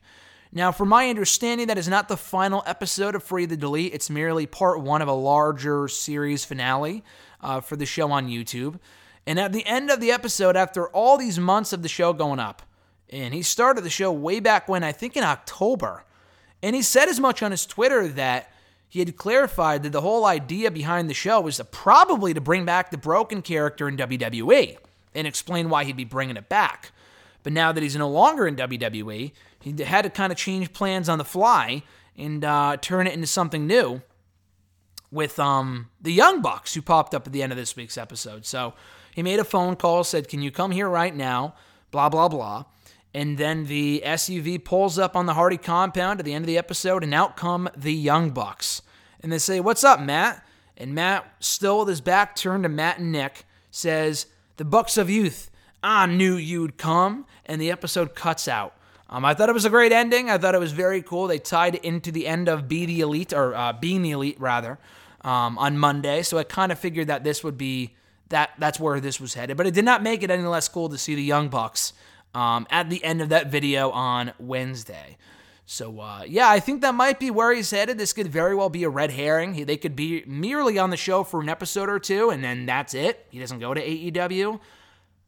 [0.52, 3.94] Now, from my understanding, that is not the final episode of Free the Delete.
[3.94, 7.04] It's merely part one of a larger series finale
[7.40, 8.78] uh, for the show on YouTube.
[9.26, 12.40] And at the end of the episode, after all these months of the show going
[12.40, 12.62] up,
[13.10, 16.04] and he started the show way back when, I think in October,
[16.62, 18.52] and he said as much on his Twitter that
[18.88, 22.64] he had clarified that the whole idea behind the show was to probably to bring
[22.64, 24.76] back the broken character in WWE
[25.14, 26.90] and explain why he'd be bringing it back.
[27.42, 31.08] But now that he's no longer in WWE, he had to kind of change plans
[31.08, 31.82] on the fly
[32.16, 34.02] and uh, turn it into something new
[35.10, 38.44] with um, the Young Bucks who popped up at the end of this week's episode.
[38.44, 38.74] So
[39.14, 41.54] he made a phone call, said, Can you come here right now?
[41.90, 42.64] Blah, blah, blah.
[43.12, 46.58] And then the SUV pulls up on the Hardy compound at the end of the
[46.58, 48.82] episode, and out come the Young Bucks.
[49.20, 50.44] And they say, What's up, Matt?
[50.76, 55.10] And Matt, still with his back turned to Matt and Nick, says, The Bucks of
[55.10, 55.50] Youth,
[55.82, 57.26] I knew you'd come.
[57.44, 58.74] And the episode cuts out.
[59.08, 60.30] Um, I thought it was a great ending.
[60.30, 61.26] I thought it was very cool.
[61.26, 64.40] They tied it into the end of Be the Elite, or uh, Being the Elite,
[64.40, 64.78] rather,
[65.22, 66.22] um, on Monday.
[66.22, 67.96] So I kind of figured that this would be
[68.28, 69.56] that that's where this was headed.
[69.56, 71.92] But it did not make it any less cool to see the Young Bucks
[72.34, 75.16] um, at the end of that video on Wednesday.
[75.66, 77.96] So uh, yeah, I think that might be where he's headed.
[77.96, 79.64] This could very well be a red herring.
[79.66, 82.92] They could be merely on the show for an episode or two, and then that's
[82.92, 83.26] it.
[83.30, 84.58] He doesn't go to AEW.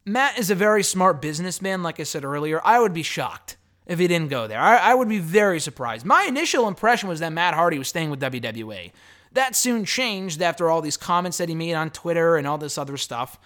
[0.05, 2.61] Matt is a very smart businessman, like I said earlier.
[2.65, 4.59] I would be shocked if he didn't go there.
[4.59, 6.05] I, I would be very surprised.
[6.05, 8.91] My initial impression was that Matt Hardy was staying with WWE.
[9.31, 12.79] That soon changed after all these comments that he made on Twitter and all this
[12.79, 13.39] other stuff.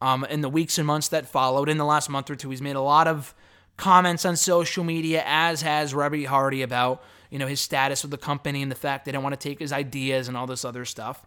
[0.00, 2.60] Um, in the weeks and months that followed, in the last month or two, he's
[2.60, 3.34] made a lot of
[3.76, 8.18] comments on social media, as has Reby Hardy about you know his status with the
[8.18, 10.84] company and the fact they don't want to take his ideas and all this other
[10.84, 11.24] stuff.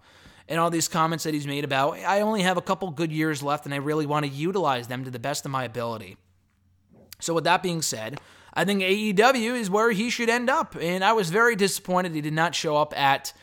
[0.49, 3.43] And all these comments that he's made about, I only have a couple good years
[3.43, 6.15] left and I really want to utilize them to the best of my ability.
[7.19, 8.21] So, with that being said,
[8.53, 10.77] I think AEW is where he should end up.
[10.79, 13.33] And I was very disappointed he did not show up at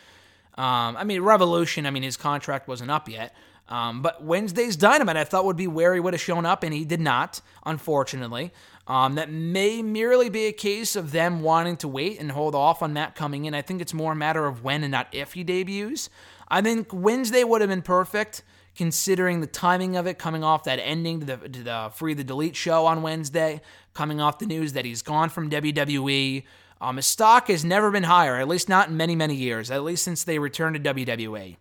[0.56, 3.34] um, I mean, Revolution, I mean, his contract wasn't up yet.
[3.68, 6.74] Um, but Wednesday's Dynamite, I thought would be where he would have shown up, and
[6.74, 8.52] he did not, unfortunately.
[8.86, 12.82] Um, that may merely be a case of them wanting to wait and hold off
[12.82, 13.54] on Matt coming in.
[13.54, 16.10] I think it's more a matter of when and not if he debuts.
[16.48, 18.42] I think Wednesday would have been perfect
[18.76, 22.24] considering the timing of it, coming off that ending to the, to the Free the
[22.24, 23.60] Delete show on Wednesday,
[23.94, 26.44] coming off the news that he's gone from WWE.
[26.80, 29.84] Um, his stock has never been higher, at least not in many, many years, at
[29.84, 31.56] least since they returned to WWE.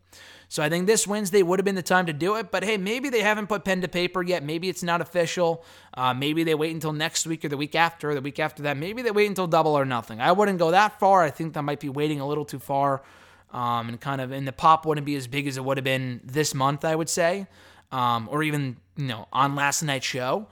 [0.53, 2.51] So I think this Wednesday would have been the time to do it.
[2.51, 4.43] But hey, maybe they haven't put pen to paper yet.
[4.43, 5.65] Maybe it's not official.
[5.95, 8.61] Uh, maybe they wait until next week or the week after, or the week after
[8.61, 8.77] that.
[8.77, 10.21] Maybe they wait until double or nothing.
[10.21, 11.23] I wouldn't go that far.
[11.23, 13.01] I think that might be waiting a little too far.
[13.51, 15.83] Um, and kind of, and the pop wouldn't be as big as it would have
[15.83, 17.47] been this month, I would say,
[17.91, 20.45] um, or even you know on last night's show.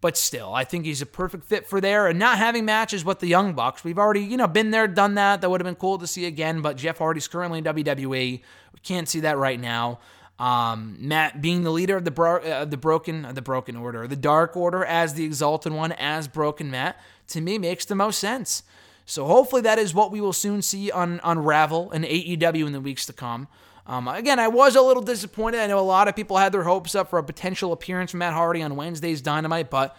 [0.00, 2.06] But still, I think he's a perfect fit for there.
[2.06, 5.14] And not having matches with the Young Bucks, we've already, you know, been there, done
[5.16, 5.42] that.
[5.42, 6.62] That would have been cool to see again.
[6.62, 8.08] But Jeff Hardy's currently in WWE.
[8.08, 10.00] We can't see that right now.
[10.38, 14.06] Um, Matt being the leader of the bro- uh, the broken uh, the broken order,
[14.06, 18.18] the Dark Order as the Exalted One, as Broken Matt, to me makes the most
[18.18, 18.62] sense.
[19.04, 22.80] So hopefully that is what we will soon see on Unravel and AEW in the
[22.80, 23.48] weeks to come.
[23.90, 25.58] Um, again, I was a little disappointed.
[25.58, 28.18] I know a lot of people had their hopes up for a potential appearance from
[28.18, 29.96] Matt Hardy on Wednesday's Dynamite, but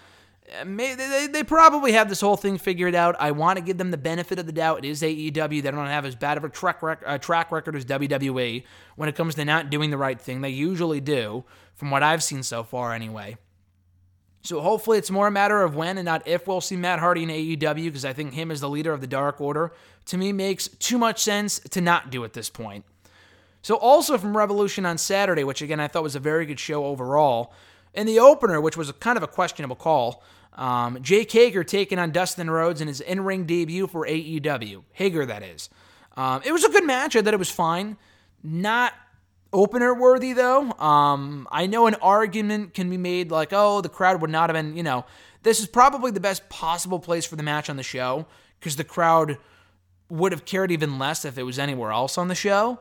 [0.64, 3.18] they, they probably have this whole thing figured out.
[3.20, 4.86] I want to give them the benefit of the doubt.
[4.86, 5.62] It is AEW.
[5.62, 8.64] They don't have as bad of a track, rec- uh, track record as WWE
[8.96, 10.40] when it comes to not doing the right thing.
[10.40, 11.44] They usually do,
[11.76, 13.36] from what I've seen so far, anyway.
[14.42, 17.24] So hopefully it's more a matter of when and not if we'll see Matt Hardy
[17.24, 19.74] in AEW because I think him as the leader of the Dark Order
[20.06, 22.86] to me makes too much sense to not do at this point.
[23.62, 26.86] So, also from Revolution on Saturday, which again I thought was a very good show
[26.86, 27.54] overall,
[27.94, 32.00] in the opener, which was a kind of a questionable call, um, Jake Hager taking
[32.00, 34.84] on Dustin Rhodes in his in ring debut for AEW.
[34.94, 35.70] Hager, that is.
[36.18, 37.16] Um, it was a good match.
[37.16, 37.98] I thought it was fine.
[38.44, 38.94] Not
[39.54, 40.72] opener worthy, though.
[40.74, 44.56] Um, I know an argument can be made like, oh, the crowd would not have
[44.56, 45.06] been, you know,
[45.44, 48.26] this is probably the best possible place for the match on the show
[48.60, 49.38] because the crowd
[50.10, 52.80] would have cared even less if it was anywhere else on the show.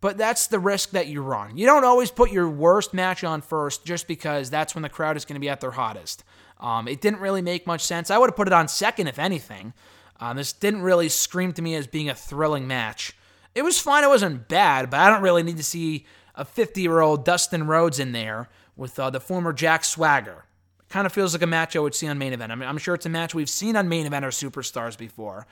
[0.00, 1.58] But that's the risk that you run.
[1.58, 5.16] You don't always put your worst match on first just because that's when the crowd
[5.16, 6.24] is going to be at their hottest.
[6.58, 8.10] Um, it didn't really make much sense.
[8.10, 9.74] I would have put it on second, if anything.
[10.18, 13.14] Um, this didn't really scream to me as being a thrilling match.
[13.54, 16.82] It was fine, it wasn't bad, but I don't really need to see a 50
[16.82, 20.44] year old Dustin Rhodes in there with uh, the former Jack Swagger.
[20.88, 22.52] Kind of feels like a match I would see on main event.
[22.52, 25.46] I mean, I'm sure it's a match we've seen on main event or superstars before.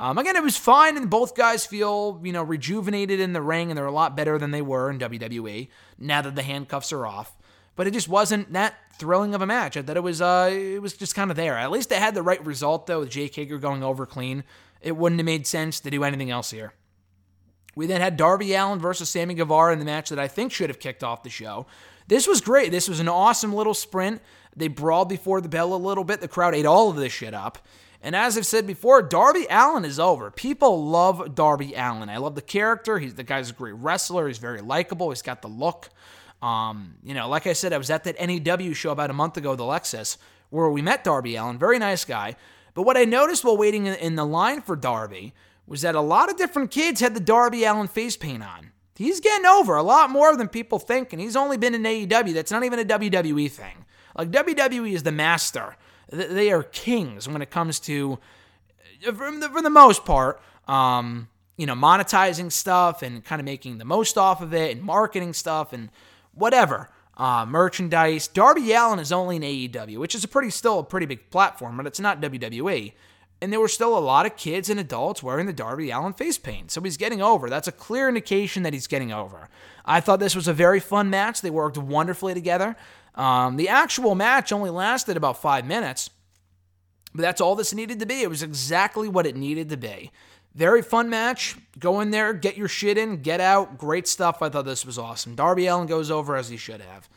[0.00, 3.70] Um, again, it was fine, and both guys feel you know rejuvenated in the ring,
[3.70, 7.06] and they're a lot better than they were in WWE now that the handcuffs are
[7.06, 7.36] off.
[7.76, 9.76] But it just wasn't that thrilling of a match.
[9.76, 11.58] I thought it was uh, it was just kind of there.
[11.58, 14.42] At least they had the right result though, with Jake Hager going over clean.
[14.80, 16.72] It wouldn't have made sense to do anything else here.
[17.76, 20.70] We then had Darby Allin versus Sammy Guevara in the match that I think should
[20.70, 21.66] have kicked off the show.
[22.08, 22.72] This was great.
[22.72, 24.22] This was an awesome little sprint.
[24.56, 26.22] They brawled before the bell a little bit.
[26.22, 27.58] The crowd ate all of this shit up.
[28.02, 30.30] And as I've said before, Darby Allin is over.
[30.30, 32.08] People love Darby Allin.
[32.08, 32.98] I love the character.
[32.98, 34.26] He's the guy's a great wrestler.
[34.26, 35.10] He's very likable.
[35.10, 35.90] He's got the look.
[36.40, 39.36] Um, you know, like I said, I was at that NEW show about a month
[39.36, 40.16] ago, the Lexus,
[40.48, 41.58] where we met Darby Allin.
[41.58, 42.36] Very nice guy.
[42.72, 45.34] But what I noticed while waiting in the line for Darby
[45.66, 48.72] was that a lot of different kids had the Darby Allin face paint on.
[48.96, 52.34] He's getting over a lot more than people think, and he's only been in AEW.
[52.34, 53.84] That's not even a WWE thing.
[54.16, 55.76] Like WWE is the master
[56.10, 58.18] they are kings when it comes to,
[59.04, 63.78] for the, for the most part, um, you know, monetizing stuff and kind of making
[63.78, 65.90] the most off of it and marketing stuff and
[66.34, 66.88] whatever.
[67.16, 68.28] Uh, merchandise.
[68.28, 71.76] Darby Allin is only in AEW, which is a pretty still a pretty big platform,
[71.76, 72.94] but it's not WWE.
[73.42, 76.38] And there were still a lot of kids and adults wearing the Darby Allin face
[76.38, 76.70] paint.
[76.70, 77.50] So he's getting over.
[77.50, 79.48] That's a clear indication that he's getting over.
[79.84, 81.40] I thought this was a very fun match.
[81.40, 82.76] They worked wonderfully together.
[83.14, 86.10] Um, the actual match only lasted about five minutes,
[87.14, 88.22] but that's all this needed to be.
[88.22, 90.10] It was exactly what it needed to be.
[90.54, 91.56] Very fun match.
[91.78, 93.78] Go in there, get your shit in, get out.
[93.78, 94.42] Great stuff.
[94.42, 95.34] I thought this was awesome.
[95.34, 97.08] Darby Allin goes over as he should have.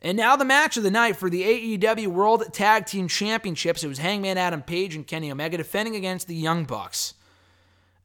[0.00, 1.42] And now the match of the night for the
[1.78, 3.82] AEW World Tag Team Championships.
[3.82, 7.14] It was Hangman Adam Page and Kenny Omega defending against the Young Bucks.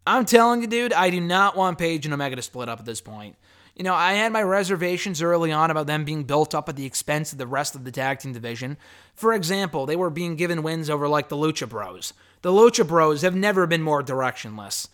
[0.06, 2.86] I'm telling you, dude, I do not want Page and Omega to split up at
[2.86, 3.36] this point.
[3.76, 6.86] You know, I had my reservations early on about them being built up at the
[6.86, 8.78] expense of the rest of the tag team division.
[9.16, 12.14] For example, they were being given wins over like the Lucha Bros.
[12.44, 14.90] The Lucha Bros have never been more directionless.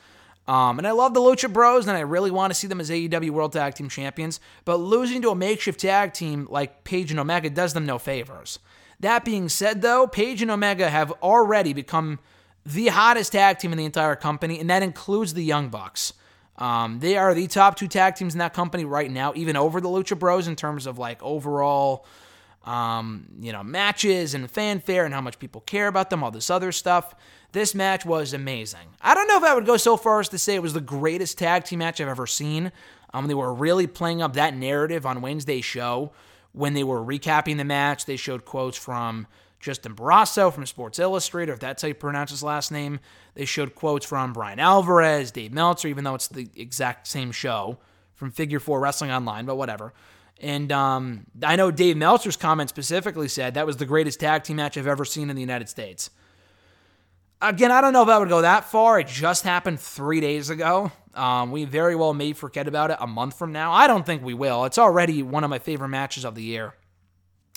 [0.47, 2.89] Um, and I love the Lucha Bros, and I really want to see them as
[2.89, 7.19] AEW World Tag Team Champions, but losing to a makeshift tag team like Page and
[7.19, 8.59] Omega does them no favors.
[8.99, 12.19] That being said, though, Page and Omega have already become
[12.65, 16.13] the hottest tag team in the entire company, and that includes the Young Bucks.
[16.59, 19.79] Um, they are the top two tag teams in that company right now, even over
[19.79, 22.05] the Lucha Bros in terms of like overall,
[22.65, 26.49] um, you know, matches and fanfare and how much people care about them, all this
[26.49, 27.15] other stuff.
[27.53, 28.87] This match was amazing.
[29.01, 30.81] I don't know if I would go so far as to say it was the
[30.81, 32.73] greatest tag team match I've ever seen.
[33.13, 36.11] Um, they were really playing up that narrative on Wednesday's show
[36.51, 38.05] when they were recapping the match.
[38.05, 39.27] They showed quotes from
[39.59, 42.99] Justin Barrasso from Sports Illustrated, if that's how you pronounce his last name.
[43.35, 47.77] They showed quotes from Bryan Alvarez, Dave Meltzer, even though it's the exact same show
[48.15, 49.93] from Figure 4 Wrestling Online, but whatever.
[50.41, 54.57] And um, I know Dave Meltzer's comment specifically said that was the greatest tag team
[54.57, 56.09] match I've ever seen in the United States.
[57.41, 58.99] Again, I don't know if I would go that far.
[58.99, 60.91] It just happened three days ago.
[61.13, 63.71] Um, we very well may forget about it a month from now.
[63.71, 64.65] I don't think we will.
[64.65, 66.73] It's already one of my favorite matches of the year.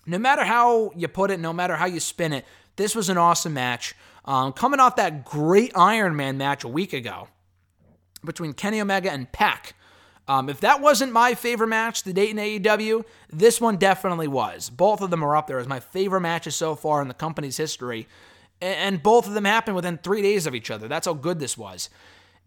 [0.06, 2.44] No matter how you put it, no matter how you spin it,
[2.76, 3.94] this was an awesome match.
[4.24, 7.28] Um, coming off that great Iron Man match a week ago
[8.24, 9.74] between Kenny Omega and Pac.
[10.28, 14.70] Um, if that wasn't my favorite match the date in AEW, this one definitely was.
[14.70, 17.56] Both of them are up there as my favorite matches so far in the company's
[17.56, 18.06] history.
[18.60, 20.86] And both of them happened within three days of each other.
[20.86, 21.90] That's how good this was.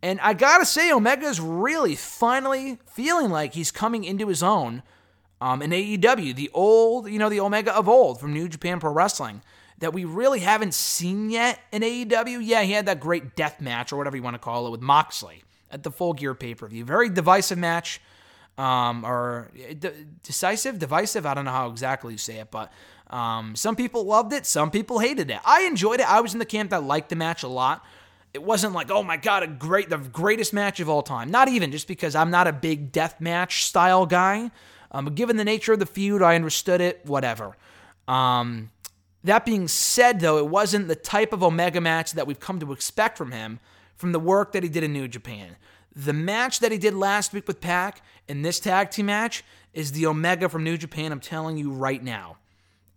[0.02, 4.84] And I gotta say, Omega's really finally feeling like he's coming into his own
[5.42, 8.92] um, in AEW, the old, you know, the Omega of old from New Japan Pro
[8.92, 9.42] Wrestling
[9.80, 12.40] that we really haven't seen yet in AEW.
[12.42, 14.82] Yeah, he had that great death match or whatever you want to call it with
[14.82, 16.86] Moxley at the Full Gear pay per view.
[16.86, 18.00] Very divisive match,
[18.58, 21.26] um, or de- decisive, divisive.
[21.26, 22.72] I don't know how exactly you say it, but
[23.10, 25.40] um, some people loved it, some people hated it.
[25.46, 26.10] I enjoyed it.
[26.10, 27.86] I was in the camp that liked the match a lot.
[28.34, 31.32] It wasn't like, oh my god, a great, the greatest match of all time.
[31.32, 34.52] Not even just because I'm not a big death match style guy.
[34.96, 37.02] Um, but given the nature of the feud, I understood it.
[37.04, 37.58] Whatever.
[38.08, 38.72] Um,
[39.26, 42.72] that being said, though, it wasn't the type of Omega match that we've come to
[42.72, 43.60] expect from him
[43.98, 45.58] from the work that he did in New Japan.
[45.94, 49.44] The match that he did last week with Pac in this tag team match
[49.74, 52.38] is the Omega from New Japan, I'm telling you right now.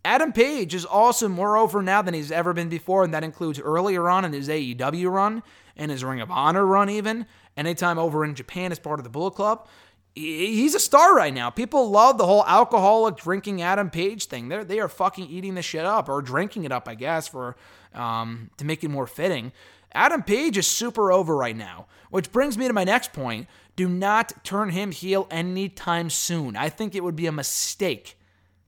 [0.05, 3.59] Adam Page is also more over now than he's ever been before, and that includes
[3.59, 5.43] earlier on in his AEW run
[5.75, 7.25] and his Ring of Honor run, even.
[7.57, 9.67] Anytime over in Japan as part of the Bullet Club.
[10.15, 11.49] He's a star right now.
[11.49, 14.49] People love the whole alcoholic drinking Adam Page thing.
[14.49, 17.55] They're they are fucking eating the shit up or drinking it up, I guess, for
[17.93, 19.51] um, to make it more fitting.
[19.93, 23.47] Adam Page is super over right now, which brings me to my next point.
[23.75, 26.55] Do not turn him heel anytime soon.
[26.55, 28.17] I think it would be a mistake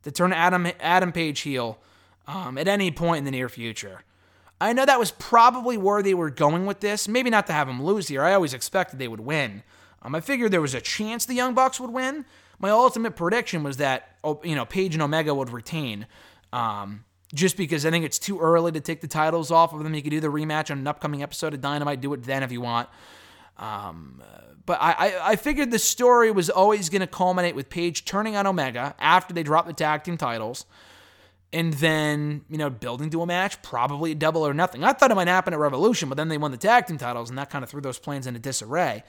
[0.04, 1.80] to turn Adam Adam Page heel
[2.28, 4.04] um, at any point in the near future.
[4.60, 7.08] I know that was probably where they were going with this.
[7.08, 8.24] Maybe not to have him lose here.
[8.24, 9.64] I always expected they would win.
[10.02, 12.26] Um, I figured there was a chance the Young Bucks would win.
[12.60, 16.08] My ultimate prediction was that oh, you know Page and Omega would retain.
[16.54, 19.94] Um, just because I think it's too early to take the titles off of them.
[19.94, 22.02] You could do the rematch on an upcoming episode of Dynamite.
[22.02, 22.90] Do it then if you want.
[23.58, 24.22] Um,
[24.66, 28.36] but I, I, I figured the story was always going to culminate with Page turning
[28.36, 30.66] on Omega after they dropped the tag team titles,
[31.54, 34.84] and then you know building to a match, probably a double or nothing.
[34.84, 37.30] I thought it might happen at Revolution, but then they won the tag team titles,
[37.30, 39.04] and that kind of threw those plans into disarray.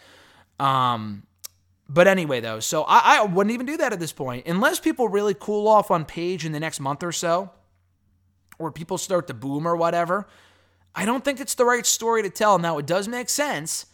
[0.59, 1.25] Um,
[1.89, 5.09] but anyway, though, so I, I wouldn't even do that at this point unless people
[5.09, 7.51] really cool off on Page in the next month or so,
[8.59, 10.27] or people start to boom or whatever.
[10.95, 12.59] I don't think it's the right story to tell.
[12.59, 13.87] Now, it does make sense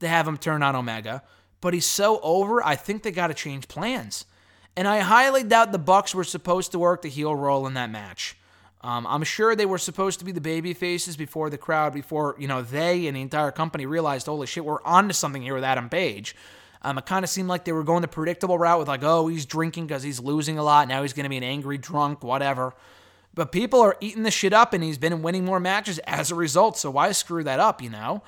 [0.00, 1.22] to have him turn on Omega,
[1.60, 4.24] but he's so over, I think they got to change plans.
[4.76, 7.90] And I highly doubt the Bucks were supposed to work the heel role in that
[7.90, 8.36] match.
[8.84, 12.36] Um, I'm sure they were supposed to be the baby faces before the crowd, before
[12.38, 15.64] you know they and the entire company realized, holy shit, we're onto something here with
[15.64, 16.36] Adam Page.
[16.82, 19.26] Um, it kind of seemed like they were going the predictable route with like, oh,
[19.28, 20.86] he's drinking because he's losing a lot.
[20.86, 22.74] Now he's going to be an angry drunk, whatever.
[23.32, 26.34] But people are eating the shit up, and he's been winning more matches as a
[26.34, 26.76] result.
[26.76, 28.22] So why screw that up, you know?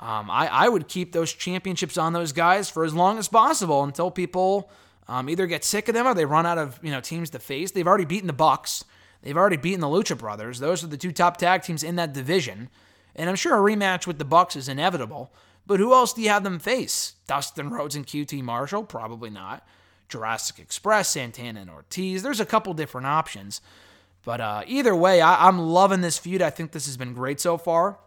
[0.00, 3.82] Um, I, I would keep those championships on those guys for as long as possible
[3.82, 4.70] until people
[5.06, 7.38] um, either get sick of them or they run out of you know teams to
[7.38, 7.72] face.
[7.72, 8.84] They've already beaten the Bucks.
[9.22, 10.58] They've already beaten the Lucha Brothers.
[10.58, 12.68] Those are the two top tag teams in that division.
[13.16, 15.32] And I'm sure a rematch with the Bucks is inevitable.
[15.66, 17.14] But who else do you have them face?
[17.26, 18.84] Dustin Rhodes and QT Marshall?
[18.84, 19.66] Probably not.
[20.08, 22.22] Jurassic Express, Santana and Ortiz.
[22.22, 23.60] There's a couple different options.
[24.24, 26.40] But uh, either way, I- I'm loving this feud.
[26.40, 27.98] I think this has been great so far.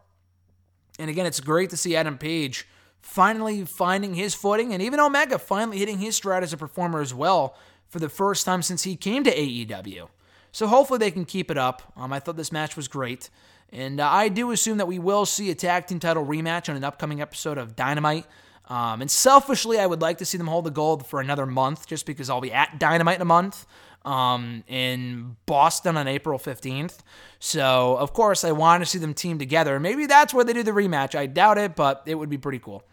[0.97, 2.67] And again, it's great to see Adam Page
[3.01, 7.13] finally finding his footing and even Omega finally hitting his stride as a performer as
[7.13, 7.55] well
[7.89, 10.07] for the first time since he came to AEW.
[10.51, 11.93] So hopefully they can keep it up.
[11.95, 13.29] Um, I thought this match was great.
[13.71, 16.75] And uh, I do assume that we will see a tag team title rematch on
[16.75, 18.25] an upcoming episode of Dynamite.
[18.67, 21.87] Um, and selfishly, I would like to see them hold the gold for another month
[21.87, 23.65] just because I'll be at Dynamite in a month
[24.05, 26.99] um, in Boston on April 15th.
[27.39, 29.79] So, of course, I want to see them team together.
[29.79, 31.15] Maybe that's where they do the rematch.
[31.15, 32.83] I doubt it, but it would be pretty cool.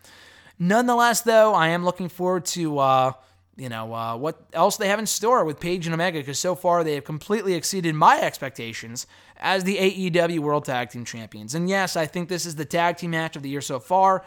[0.58, 3.12] Nonetheless, though, I am looking forward to uh,
[3.58, 6.54] you know uh, what else they have in store with Page and Omega because so
[6.54, 9.06] far they have completely exceeded my expectations
[9.36, 11.54] as the AEW World Tag Team Champions.
[11.54, 14.24] And yes, I think this is the tag team match of the year so far,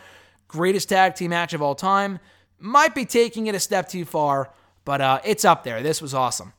[0.48, 2.20] greatest tag team match of all time.
[2.60, 4.52] Might be taking it a step too far,
[4.86, 5.82] but uh, it's up there.
[5.82, 6.54] This was awesome.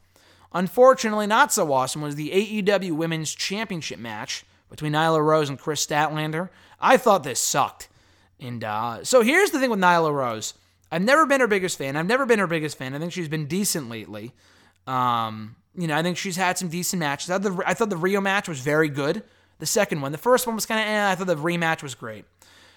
[0.55, 5.85] Unfortunately, not so awesome was the AEW Women's Championship match between Nyla Rose and Kris
[5.87, 6.49] Statlander.
[6.81, 7.89] I thought this sucked.
[8.41, 10.55] And uh, so here's the thing with Nyla Rose.
[10.93, 11.97] I've never been her biggest fan.
[11.97, 12.95] I've never been her biggest fan.
[12.95, 14.33] I think she's been decent lately.
[14.87, 17.31] Um, you know, I think she's had some decent matches.
[17.31, 19.23] I thought the, I thought the Riho match was very good.
[19.59, 21.11] The second one, the first one was kind of eh.
[21.11, 22.25] I thought the rematch was great.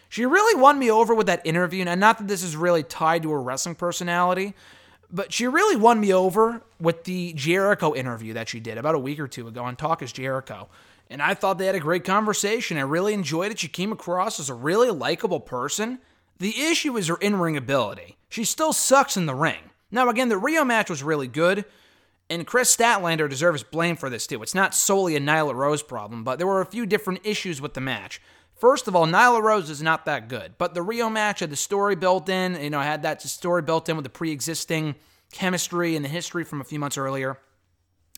[0.08, 3.24] She really won me over with that interview, and not that this is really tied
[3.24, 4.54] to her wrestling personality,
[5.12, 9.00] but she really won me over with the Jericho interview that she did about a
[9.00, 10.70] week or two ago on Talk is Jericho.
[11.10, 12.78] And I thought they had a great conversation.
[12.78, 13.60] I really enjoyed it.
[13.60, 16.00] She came across as a really likable person.
[16.38, 18.18] The issue is her in ring ability.
[18.30, 19.72] She still sucks in the ring.
[19.92, 21.66] Now, again, the Riho match was really good.
[22.30, 24.42] And Kris Statlander deserves blame for this too.
[24.42, 27.76] It's not solely a Nyla Rose problem, but there were a few different issues with
[27.76, 28.20] the match.
[28.56, 31.56] First of all, Nyla Rose is not that good, but the Riho match had the
[31.56, 32.60] story built in.
[32.60, 34.96] You know, had that story built in with the pre-existing
[35.32, 37.38] chemistry and the history from a few months earlier,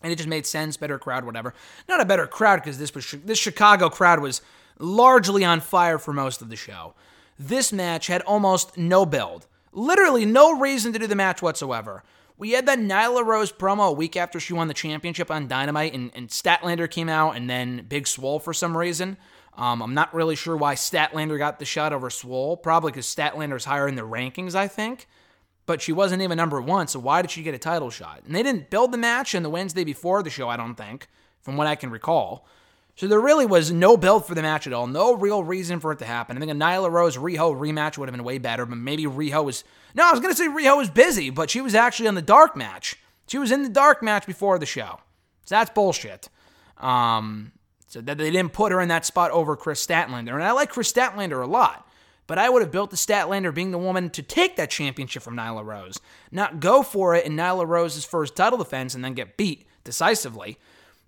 [0.01, 0.77] and it just made sense.
[0.77, 1.53] Better crowd, whatever.
[1.89, 4.41] Not a better crowd because this was this Chicago crowd was
[4.79, 6.93] largely on fire for most of the show.
[7.39, 12.03] This match had almost no build, literally no reason to do the match whatsoever.
[12.37, 15.93] We had that Nyla Rose promo a week after she won the championship on Dynamite,
[15.93, 19.17] and, and Statlander came out, and then Big Swole for some reason.
[19.55, 22.55] Um, I'm not really sure why Statlander got the shot over Swole.
[22.57, 25.07] Probably because Statlander's higher in the rankings, I think.
[25.65, 28.21] But she wasn't even number one, so why did she get a title shot?
[28.25, 31.07] And they didn't build the match in the Wednesday before the show, I don't think,
[31.41, 32.47] from what I can recall.
[32.97, 34.87] So there really was no build for the match at all.
[34.87, 36.35] No real reason for it to happen.
[36.35, 39.45] I think a Nyla Rose Riho rematch would have been way better, but maybe Riho
[39.45, 39.63] was.
[39.93, 42.23] No, I was going to say Riho was busy, but she was actually on the
[42.23, 42.97] dark match.
[43.27, 44.99] She was in the dark match before the show.
[45.45, 46.29] So that's bullshit.
[46.77, 47.51] Um,
[47.85, 50.33] so that they didn't put her in that spot over Kris Statlander.
[50.33, 51.87] And I like Kris Statlander a lot.
[52.25, 55.37] But I would have built the Statlander being the woman to take that championship from
[55.37, 55.99] Nyla Rose,
[56.31, 60.57] not go for it in Nyla Rose's first title defense and then get beat decisively.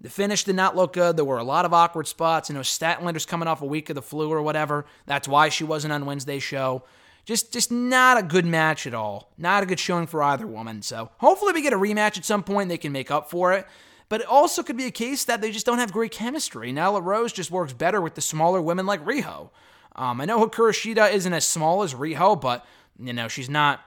[0.02, 1.18] The finish did not look good.
[1.18, 2.50] There were a lot of awkward spots.
[2.50, 4.86] You know, Statlander's coming off a week of the flu or whatever.
[5.06, 6.84] That's why she wasn't on Wednesday's show.
[7.26, 9.32] Just, just not a good match at all.
[9.38, 10.82] Not a good showing for either woman.
[10.82, 12.70] So hopefully we get a rematch at some point.
[12.70, 13.68] They can make up for it.
[14.08, 16.74] But it also could be a case that they just don't have great chemistry.
[16.74, 19.52] Nyla Rose just works better with the smaller women like Riho.
[19.96, 22.66] Um, I know Hikaru isn't as small as Riho, but
[22.98, 23.82] you know she's not.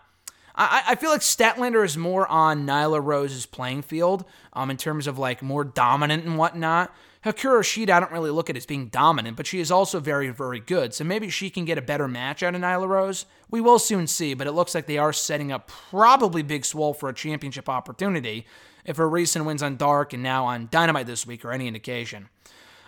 [0.54, 5.06] I, I feel like Statlander is more on Nyla Rose's playing field um, in terms
[5.06, 6.94] of like more dominant and whatnot.
[7.24, 10.30] Hikaru Shida, I don't really look at as being dominant, but she is also very,
[10.30, 10.92] very good.
[10.92, 13.26] So maybe she can get a better match out of Nyla Rose.
[13.48, 16.94] We will soon see, but it looks like they are setting up probably Big Swole
[16.94, 18.44] for a championship opportunity
[18.84, 22.28] if her recent wins on Dark and now on Dynamite this week are any indication.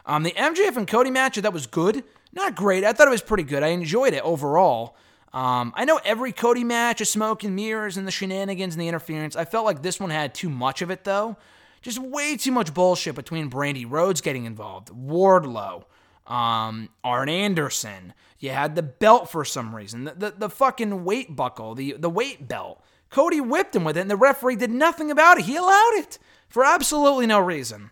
[0.05, 2.03] Um, the MJF and Cody match, that was good.
[2.33, 2.83] Not great.
[2.85, 3.63] I thought it was pretty good.
[3.63, 4.97] I enjoyed it overall.
[5.35, 8.87] Um, I know every Cody match is smoke and mirrors and the shenanigans and the
[8.87, 9.35] interference.
[9.35, 11.37] I felt like this one had too much of it, though.
[11.83, 15.85] Just way too much bullshit between Brandi Rhodes getting involved, Wardlow,
[16.29, 18.15] um, Arn Anderson.
[18.39, 22.09] You had the belt for some reason, the, the, the fucking weight buckle, the, the
[22.09, 22.81] weight belt.
[23.11, 25.47] Cody whipped him with it, and the referee did nothing about it.
[25.47, 26.19] He allowed it
[26.49, 27.91] for absolutely no reason.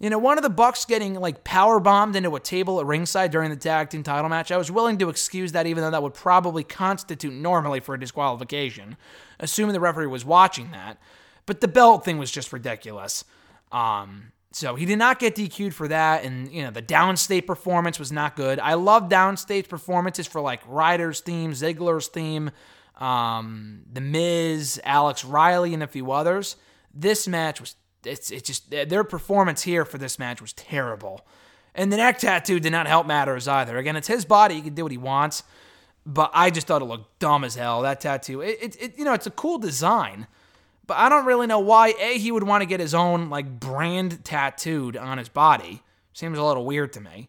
[0.00, 3.30] You know, one of the Bucks getting like power bombed into a table at ringside
[3.30, 6.02] during the tag team title match, I was willing to excuse that, even though that
[6.02, 8.96] would probably constitute normally for a disqualification,
[9.38, 10.98] assuming the referee was watching that.
[11.46, 13.24] But the belt thing was just ridiculous.
[13.70, 17.98] Um, so he did not get DQ'd for that, and you know the Downstait performance
[17.98, 18.60] was not good.
[18.60, 22.50] I love Downstait performances for like Ryder's theme, Ziggler's theme,
[22.98, 26.56] um, The Miz, Alex Riley, and a few others.
[26.94, 27.74] This match was
[28.06, 31.26] it's it's just their performance here for this match was terrible.
[31.74, 33.78] And the neck tattoo did not help matters either.
[33.78, 35.42] Again, it's his body; he can do what he wants.
[36.06, 37.82] But I just thought it looked dumb as hell.
[37.82, 40.26] That tattoo, it, it, it you know, it's a cool design,
[40.86, 43.58] but I don't really know why a he would want to get his own like
[43.58, 45.82] brand tattooed on his body.
[46.12, 47.28] Seems a little weird to me.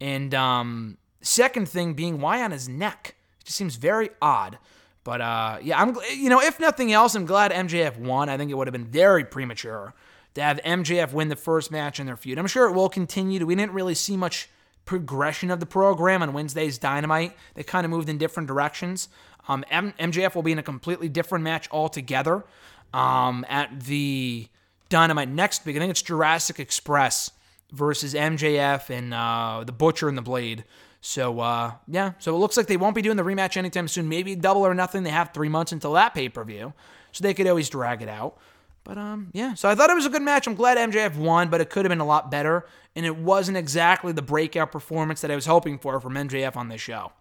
[0.00, 3.16] And um, second thing being why on his neck?
[3.40, 4.58] It just seems very odd.
[5.04, 8.28] But uh, yeah, I'm you know if nothing else, I'm glad MJF won.
[8.28, 9.94] I think it would have been very premature
[10.34, 12.38] to have MJF win the first match in their feud.
[12.38, 13.44] I'm sure it will continue.
[13.44, 14.48] We didn't really see much
[14.84, 17.36] progression of the program on Wednesday's Dynamite.
[17.54, 19.08] They kind of moved in different directions.
[19.46, 22.44] Um, M- MJF will be in a completely different match altogether
[22.92, 24.48] um, at the
[24.88, 25.76] Dynamite next week.
[25.76, 27.30] I think it's Jurassic Express
[27.72, 30.64] versus MJF and uh, the Butcher and the Blade.
[31.06, 34.08] So uh, yeah, so it looks like they won't be doing the rematch anytime soon.
[34.08, 35.02] Maybe double or nothing.
[35.02, 36.72] They have three months until that pay per view,
[37.12, 38.38] so they could always drag it out.
[38.84, 40.46] But um, yeah, so I thought it was a good match.
[40.46, 43.58] I'm glad MJF won, but it could have been a lot better, and it wasn't
[43.58, 47.12] exactly the breakout performance that I was hoping for from MJF on this show.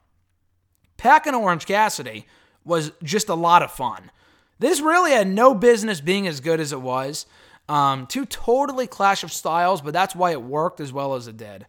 [0.95, 2.25] Pac and Orange Cassidy
[2.63, 4.11] was just a lot of fun.
[4.59, 7.25] This really had no business being as good as it was.
[7.67, 11.35] Um, two totally clash of styles, but that's why it worked as well as it
[11.35, 11.65] did.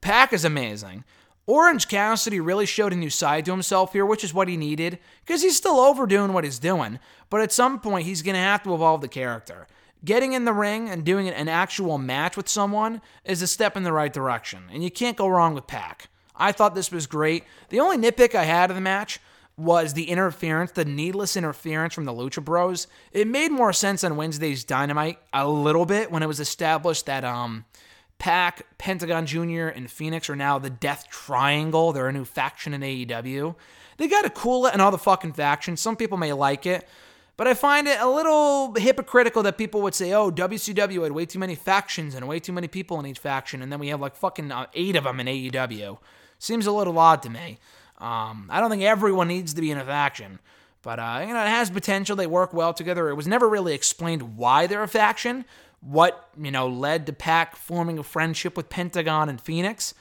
[0.00, 1.02] Pac is amazing.
[1.46, 4.98] Orange Cassidy really showed a new side to himself here, which is what he needed,
[5.24, 6.98] because he's still overdoing what he's doing.
[7.30, 9.68] But at some point, he's going to have to evolve the character.
[10.04, 13.84] Getting in the ring and doing an actual match with someone is a step in
[13.84, 16.08] the right direction, and you can't go wrong with Pac.
[16.34, 17.44] I thought this was great.
[17.70, 19.20] The only nitpick I had of the match
[19.56, 22.88] was the interference, the needless interference from the Lucha Bros.
[23.10, 27.24] It made more sense on Wednesday's Dynamite a little bit when it was established that
[27.24, 27.64] um
[28.18, 31.92] Pac, Pentagon Jr., and Fénix are now the Death Triangle.
[31.92, 33.54] They're a new faction in AEW.
[33.98, 35.80] They got to cool it and all the fucking factions.
[35.80, 36.86] Some people may like it,
[37.36, 41.26] but I find it a little hypocritical that people would say, oh, WCW had way
[41.26, 44.00] too many factions and way too many people in each faction, and then we have
[44.00, 45.98] like fucking uh, eight of them in AEW.
[46.38, 47.58] Seems a little odd to me.
[47.98, 50.38] Um, I don't think everyone needs to be in a faction.
[50.86, 52.14] But uh, you know, it has potential.
[52.14, 53.08] They work well together.
[53.08, 55.44] It was never really explained why they're a faction
[55.80, 59.94] what, you know, led to Pac forming a friendship with Pentagon and Fénix.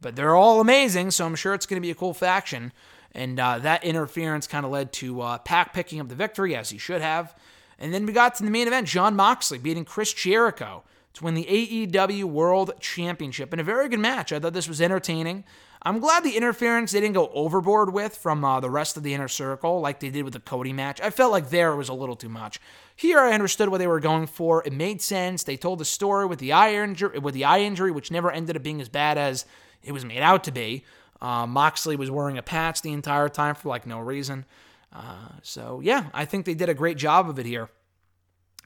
[0.00, 2.72] But they're all amazing, so I'm sure it's going to be a cool faction.
[3.12, 6.70] And uh, that interference kind of led to uh, Pac picking up the victory, as
[6.70, 7.34] he should have.
[7.78, 10.84] And then we got to the main event Jon Moxley beating Chris Jericho
[11.14, 14.32] to win the AEW World Championship in a very good match.
[14.32, 15.44] I thought this was entertaining.
[15.82, 19.14] I'm glad the interference they didn't go overboard with from uh, the rest of the
[19.14, 21.00] inner circle like they did with the Cody match.
[21.00, 22.60] I felt like there was a little too much.
[22.96, 24.64] Here I understood what they were going for.
[24.64, 25.44] It made sense.
[25.44, 28.56] They told the story with the eye injury, with the eye injury, which never ended
[28.56, 29.46] up being as bad as
[29.82, 30.84] it was made out to be.
[31.20, 34.44] Uh, Moxley was wearing a patch the entire time for like no reason.
[34.92, 37.68] Uh, so yeah, I think they did a great job of it here.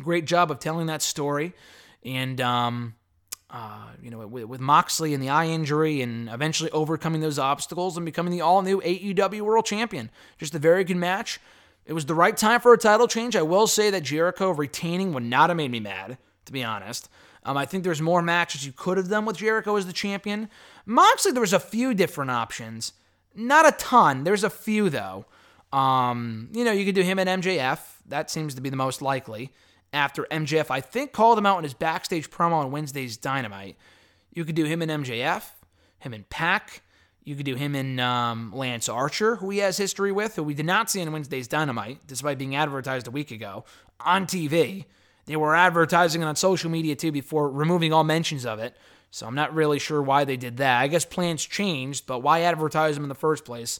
[0.00, 1.52] Great job of telling that story,
[2.04, 2.94] and um,
[3.50, 7.96] uh, you know, with, with, Moxley and the eye injury, and eventually overcoming those obstacles
[7.96, 10.10] and becoming the all-new AEW World Champion.
[10.38, 11.38] Just a very good match.
[11.84, 13.36] It was the right time for a title change.
[13.36, 17.10] I will say that Jericho retaining would not have made me mad, to be honest.
[17.44, 20.48] Um, I think there's more matches you could have done with Jericho as the champion.
[20.86, 22.92] Moxley, there was a few different options.
[23.34, 24.24] Not a ton.
[24.24, 25.26] There's a few though.
[25.72, 27.80] Um, you know, you could do him and MJF.
[28.06, 29.52] That seems to be the most likely
[29.92, 33.76] after MJF, I think, called him out in his backstage promo on Wednesday's Dynamite.
[34.32, 35.44] You could do him and MJF,
[35.98, 36.82] him and Pac.
[37.24, 40.54] You could do him and um, Lance Archer, who he has history with, who we
[40.54, 43.64] did not see on Wednesday's Dynamite, despite being advertised a week ago
[44.00, 44.86] on TV.
[45.26, 48.76] They were advertising it on social media too before removing all mentions of it.
[49.10, 50.80] So I'm not really sure why they did that.
[50.80, 53.78] I guess plans changed, but why advertise them in the first place?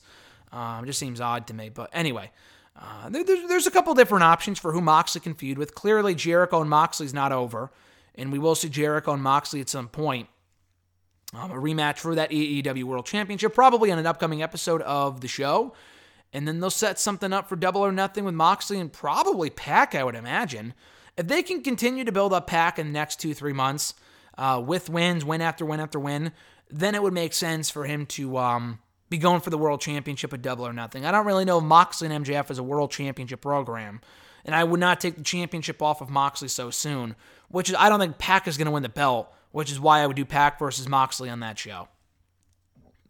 [0.53, 1.71] Um, just seems odd to me.
[1.71, 2.31] But anyway,
[2.75, 5.75] uh, there, there's a couple different options for who Moxley can feud with.
[5.75, 7.71] Clearly, Jericho and Moxley's not over,
[8.15, 10.29] and we will see Jericho and Moxley at some point.
[11.35, 15.29] Um, a rematch for that AEW World Championship, probably on an upcoming episode of the
[15.29, 15.73] show.
[16.33, 19.95] And then they'll set something up for Double or Nothing with Moxley and probably Pac,
[19.95, 20.75] I would imagine.
[21.17, 23.95] If they can continue to build up Pac in the next two, three months
[24.39, 26.33] uh, with wins, win after win after win,
[26.71, 28.79] then it would make sense for him to um,
[29.13, 31.05] be going for the world championship at double or nothing.
[31.05, 34.01] I don't really know if Moxley and MJF is a world championship program.
[34.45, 37.15] And I would not take the championship off of Moxley so soon,
[37.49, 40.01] which is, I don't think Pac is going to win the belt, which is why
[40.01, 41.87] I would do Pac versus Moxley on that show.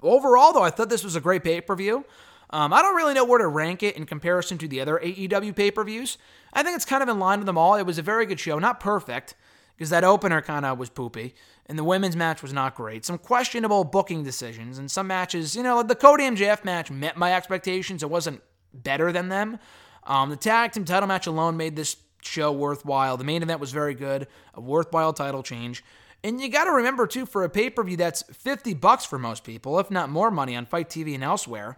[0.03, 2.05] Overall, though, I thought this was a great pay per view.
[2.51, 5.57] Um, I don't really know where to rank it in comparison to the other AEW
[5.57, 6.19] pay per views.
[6.53, 7.77] I think it's kind of in line with them all.
[7.77, 9.35] It was a very good show, not perfect,
[9.75, 11.35] because that opener kind of was poopy
[11.67, 13.05] and the women's match was not great.
[13.05, 17.33] Some questionable booking decisions, and some matches, you know, the Cody MJF match met my
[17.35, 18.03] expectations.
[18.03, 18.43] It wasn't
[18.75, 19.59] better than them.
[20.05, 23.17] Um, the tag team title match alone made this show worthwhile.
[23.17, 25.85] The main event was very good, a worthwhile title change.
[26.25, 29.19] And you got to remember too, for a pay per view that's 50 bucks for
[29.19, 31.77] most people, if not more money on FITE TV and elsewhere,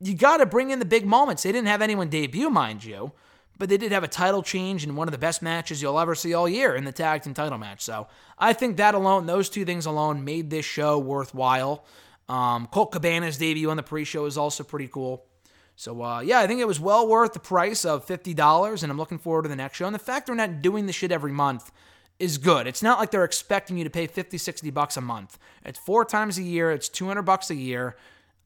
[0.00, 1.42] you got to bring in the big moments.
[1.42, 3.12] They didn't have anyone debut, mind you
[3.58, 6.14] but they did have a title change in one of the best matches you'll ever
[6.14, 7.82] see all year in the tag team title match.
[7.82, 8.06] So
[8.38, 11.84] I think that alone, those two things alone, made this show worthwhile.
[12.28, 15.24] Um, Colt Cabana's debut on the pre-show is also pretty cool.
[15.76, 18.90] So uh, yeah, I think it was well worth the price of fifty dollars, and
[18.90, 19.86] I'm looking forward to the next show.
[19.86, 21.70] And the fact they're not doing the shit every month
[22.18, 22.66] is good.
[22.66, 25.38] It's not like they're expecting you to pay 50, 60 bucks a month.
[25.66, 26.70] It's four times a year.
[26.70, 27.94] It's 200 bucks a year.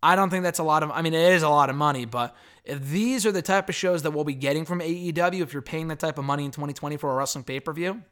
[0.03, 0.91] I don't think that's a lot of.
[0.91, 2.35] I mean, it is a lot of money, but
[2.67, 5.89] these are the type of shows that we'll be getting from AEW, if you're paying
[5.89, 8.03] that type of money in 2020 for a wrestling pay per view,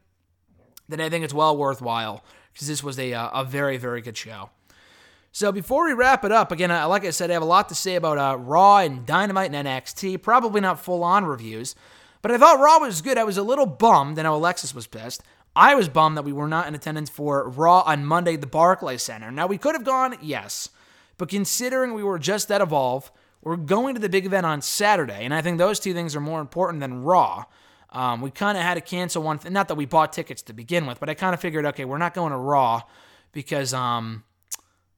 [0.88, 4.16] then I think it's well worthwhile because this was a, uh, a very, very good
[4.16, 4.50] show.
[5.30, 7.74] So before we wrap it up, again, like I said, I have a lot to
[7.74, 10.22] say about uh, Raw and Dynamite and NXT.
[10.22, 11.74] Probably not full on reviews,
[12.22, 13.18] but I thought Raw was good.
[13.18, 14.18] I was a little bummed.
[14.18, 15.22] I know Alexis was pissed.
[15.54, 18.46] I was bummed that we were not in attendance for Raw on Monday, at the
[18.46, 19.30] Barclays Center.
[19.30, 20.70] Now we could have gone, yes,
[21.18, 23.10] but considering we were just at Evolve,
[23.42, 26.20] we're going to the big event on Saturday, and I think those two things are
[26.20, 27.44] more important than Raw.
[27.90, 29.38] Um, we kind of had to cancel one.
[29.38, 31.84] Th- not that we bought tickets to begin with, but I kind of figured, okay,
[31.84, 32.82] we're not going to Raw
[33.32, 34.24] because, um,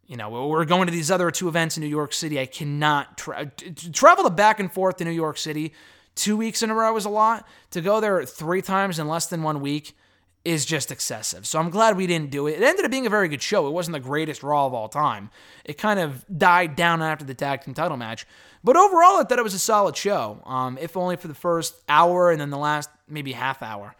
[0.06, 2.40] you know, we're going to these other two events in New York City.
[2.40, 3.52] I cannot tra-
[3.92, 5.72] travel the back and forth to New York City
[6.16, 7.46] two weeks in a row is a lot.
[7.70, 9.96] To go there three times in less than one week
[10.44, 11.46] is just excessive.
[11.46, 12.52] So I'm glad we didn't do it.
[12.52, 13.66] It ended up being a very good show.
[13.66, 15.30] It wasn't the greatest Raw of all time.
[15.64, 18.26] It kind of died down after the tag team title match.
[18.64, 21.74] But overall, I thought it was a solid show, um, if only for the first
[21.88, 23.94] hour and then the last maybe half hour.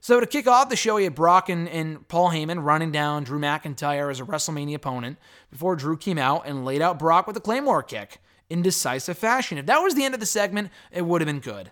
[0.00, 3.24] So to kick off the show, he had Brock and, and Paul Heyman running down
[3.24, 5.18] Drew McIntyre as a WrestleMania opponent
[5.50, 8.18] before Drew came out and laid out Brock with a Claymore kick
[8.50, 9.58] in decisive fashion.
[9.58, 11.70] If that was the end of the segment, it would have been good.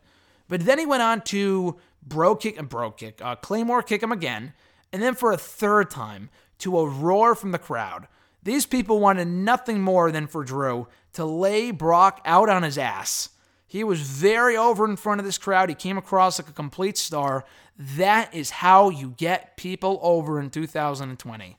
[0.49, 4.13] But then he went on to bro kick and bro kick, uh, Claymore kick him
[4.13, 4.53] again,
[4.93, 8.07] and then for a third time to a roar from the crowd.
[8.43, 13.31] These people wanted nothing more than for Drew to lay Brock out on his ass.
[13.67, 15.69] He was very over in front of this crowd.
[15.69, 17.45] He came across like a complete star.
[17.79, 21.57] That is how you get people over in 2020.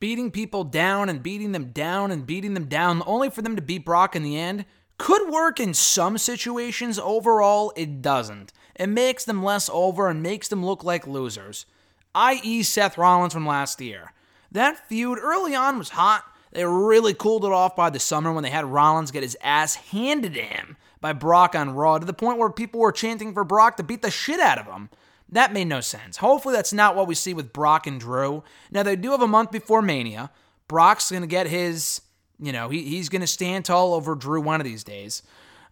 [0.00, 3.62] Beating people down and beating them down and beating them down, only for them to
[3.62, 4.64] beat Brock in the end,
[4.98, 6.98] could work in some situations.
[6.98, 8.52] Overall, it doesn't.
[8.80, 11.66] It makes them less over and makes them look like losers,
[12.14, 14.14] i.e., Seth Rollins from last year.
[14.50, 16.24] That feud early on was hot.
[16.52, 19.74] They really cooled it off by the summer when they had Rollins get his ass
[19.74, 23.44] handed to him by Brock on Raw to the point where people were chanting for
[23.44, 24.88] Brock to beat the shit out of him.
[25.28, 26.16] That made no sense.
[26.16, 28.42] Hopefully, that's not what we see with Brock and Drew.
[28.70, 30.30] Now, they do have a month before Mania.
[30.68, 32.00] Brock's going to get his,
[32.40, 35.22] you know, he, he's going to stand tall over Drew one of these days.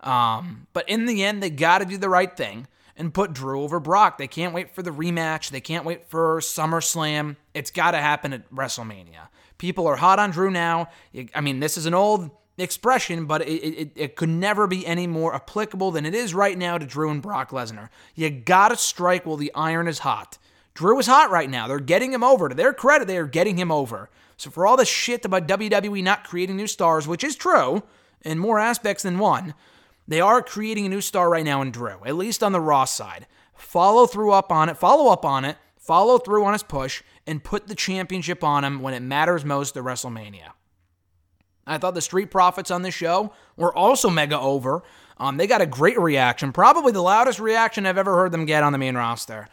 [0.00, 2.68] Um, but in the end, they got to do the right thing
[2.98, 4.18] and put Drew over Brock.
[4.18, 5.50] They can't wait for the rematch.
[5.50, 7.36] They can't wait for SummerSlam.
[7.54, 9.28] It's got to happen at WrestleMania.
[9.56, 10.88] People are hot on Drew now.
[11.34, 15.06] I mean, this is an old expression, but it, it, it could never be any
[15.06, 17.88] more applicable than it is right now to Drew and Brock Lesnar.
[18.14, 20.38] You gotta strike while the iron is hot.
[20.74, 21.66] Drew is hot right now.
[21.66, 22.48] They're getting him over.
[22.48, 24.10] To their credit, they are getting him over.
[24.36, 27.82] So for all the shit about WWE not creating new stars, which is true
[28.22, 29.54] in more aspects than one,
[30.08, 32.86] they are creating a new star right now in Drew, at least on the Raw
[32.86, 33.26] side.
[33.54, 37.44] Follow through up on it, follow up on it, follow through on his push, and
[37.44, 40.52] put the championship on him when it matters most at WrestleMania.
[41.66, 44.82] I thought the Street Profits on this show were also mega over.
[45.18, 48.62] Um, they got a great reaction, probably the loudest reaction I've ever heard them get
[48.62, 49.48] on the main roster.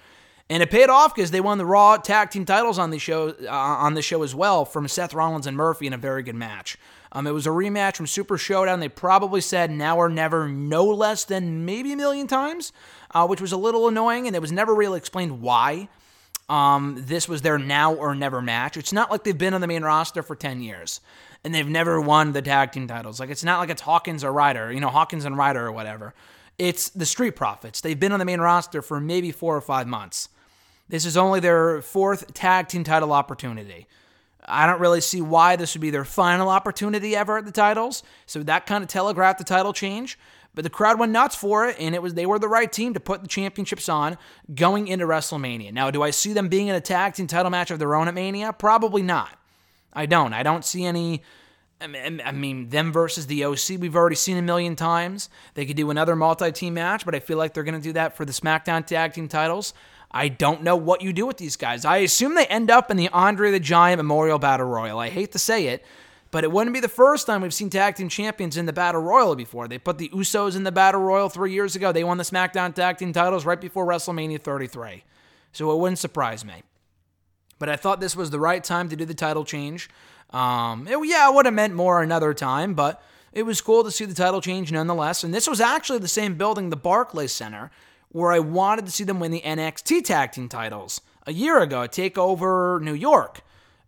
[0.49, 3.29] And it paid off because they won the Raw Tag Team titles on the show
[3.29, 6.35] uh, on the show as well from Seth Rollins and Murphy in a very good
[6.35, 6.77] match.
[7.15, 8.81] Um, it was a rematch from Super Showdown.
[8.81, 12.73] They probably said now or never, no less than maybe a million times,
[13.11, 15.87] uh, which was a little annoying, and it was never really explained why.
[16.49, 18.75] Um, this was their now or never match.
[18.75, 20.99] It's not like they've been on the main roster for 10 years
[21.43, 23.19] and they've never won the tag team titles.
[23.19, 26.13] Like it's not like it's Hawkins or Ryder, you know, Hawkins and Ryder or whatever.
[26.59, 27.81] It's the Street Profits.
[27.81, 30.29] They've been on the main roster for maybe four or five months.
[30.87, 33.87] This is only their fourth tag team title opportunity.
[34.47, 38.03] I don't really see why this would be their final opportunity ever at the titles.
[38.25, 40.17] So that kind of telegraphed the title change.
[40.53, 42.93] But the crowd went nuts for it, and it was they were the right team
[42.93, 44.17] to put the championships on
[44.53, 45.73] going into WrestleMania.
[45.73, 48.07] Now, do I see them being in a tag team title match of their own
[48.07, 48.53] at Mania?
[48.53, 49.37] Probably not.
[49.91, 50.33] I don't.
[50.33, 51.23] I don't see any.
[51.81, 55.29] I mean, them versus the OC, we've already seen a million times.
[55.55, 57.93] They could do another multi team match, but I feel like they're going to do
[57.93, 59.73] that for the SmackDown tag team titles.
[60.15, 61.83] I don't know what you do with these guys.
[61.83, 64.97] I assume they end up in the Andre the Giant Memorial Battle Royal.
[64.97, 65.83] I hate to say it,
[66.31, 69.01] but it wouldn't be the first time we've seen tag team champions in the Battle
[69.01, 69.67] Royal before.
[69.67, 71.91] They put the Usos in the Battle Royal three years ago.
[71.91, 75.03] They won the SmackDown tag team titles right before WrestleMania 33.
[75.51, 76.63] So it wouldn't surprise me.
[77.59, 79.89] But I thought this was the right time to do the title change.
[80.29, 83.03] Um, it, yeah, I would have meant more another time, but
[83.33, 85.25] it was cool to see the title change nonetheless.
[85.25, 87.69] And this was actually the same building, the Barclays Center,
[88.15, 91.85] where I wanted to see them win the NXT tag team titles a year ago
[91.85, 93.41] take over New York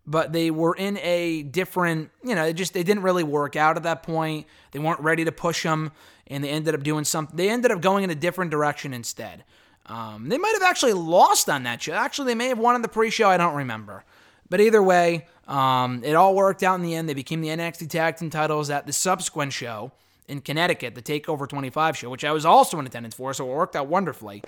[0.09, 3.75] but they were in a different, you know, they just they didn't really work out
[3.75, 4.47] at that point.
[4.71, 5.91] They weren't ready to push them,
[6.27, 7.35] and they ended up doing something.
[7.35, 9.43] They ended up going in a different direction instead.
[9.85, 11.91] Um, they might have actually lost on that show.
[11.91, 13.27] Actually, they may have won on the pre-show.
[13.27, 14.05] I don't remember.
[14.49, 17.09] But either way, um, it all worked out in the end.
[17.09, 19.91] They became the NXT Tag Team titles at the subsequent show
[20.27, 23.55] in Connecticut, the Takeover 25 show, which I was also in attendance for, so it
[23.55, 24.43] worked out wonderfully.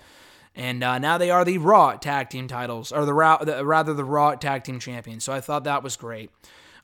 [0.55, 4.03] And uh, now they are the Raw Tag Team titles, or the, the rather the
[4.03, 5.23] Raw Tag Team champions.
[5.23, 6.31] So I thought that was great.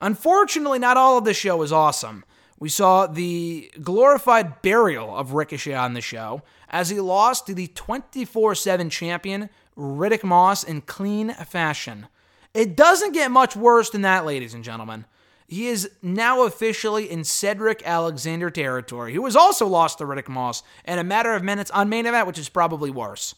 [0.01, 2.23] Unfortunately, not all of the show was awesome.
[2.59, 7.67] We saw the glorified burial of Ricochet on the show as he lost to the
[7.67, 12.07] 24 7 champion Riddick Moss in clean fashion.
[12.53, 15.05] It doesn't get much worse than that, ladies and gentlemen.
[15.47, 20.63] He is now officially in Cedric Alexander territory, who has also lost to Riddick Moss
[20.85, 23.35] in a matter of minutes on main event, which is probably worse.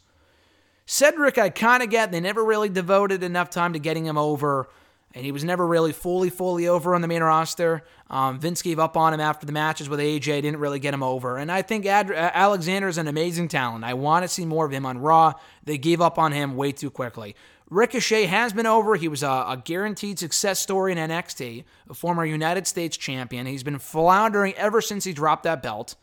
[0.85, 4.69] Cedric, I kind of get, they never really devoted enough time to getting him over
[5.17, 7.83] and he was never really fully, fully over on the main roster.
[8.07, 11.01] Um, Vince gave up on him after the matches with AJ, didn't really get him
[11.01, 11.37] over.
[11.37, 13.83] And I think Ad- Alexander is an amazing talent.
[13.83, 15.33] I want to see more of him on Raw.
[15.63, 17.35] They gave up on him way too quickly.
[17.67, 18.95] Ricochet has been over.
[18.95, 23.47] He was a, a, guaranteed success story in NXT, a former United States champion.
[23.47, 25.95] He's been floundering ever since he dropped that belt.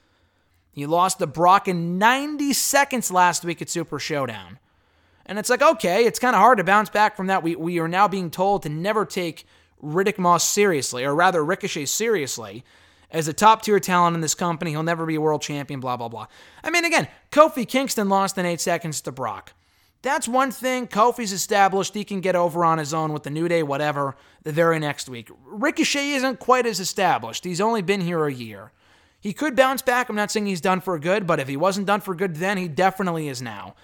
[0.73, 4.59] He lost to Brock in 90 seconds last week at Super Showdown.
[5.27, 7.43] And it's like, okay, it's kind of hard to bounce back from that.
[7.43, 9.47] We, we are now being told to never take
[9.83, 12.65] Riddick Moss seriously, or rather Ricochet seriously,
[13.11, 14.73] as a top tier talent in this company.
[14.73, 16.27] He'll never be a world champion, blah, blah, blah.
[16.63, 19.53] I mean, again, Kofi Kingston lost in eight seconds to Brock.
[20.03, 20.87] That's one thing.
[20.87, 21.95] Kofi's established.
[21.95, 25.09] He can get over on his own with the New Day, whatever, the very next
[25.09, 25.31] week.
[25.47, 27.45] Ricochet isn't quite as established.
[27.45, 28.73] He's only been here a year.
[29.19, 30.11] He could bounce back.
[30.11, 32.59] I'm not saying he's done for good, but if he wasn't done for good then,
[32.59, 33.75] he definitely is now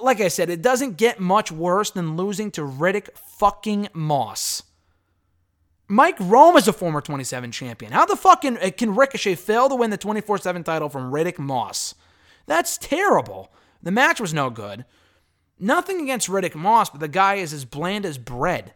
[0.00, 4.62] like I said, it doesn't get much worse than losing to Riddick fucking Moss.
[5.88, 7.92] Mike Rome is a former 27 champion.
[7.92, 11.12] How the fuck can, uh, can Ricochet fail to win the 24 7 title from
[11.12, 11.94] Riddick Moss?
[12.46, 13.52] That's terrible.
[13.82, 14.84] The match was no good.
[15.58, 18.74] Nothing against Riddick Moss, but the guy is as bland as bread.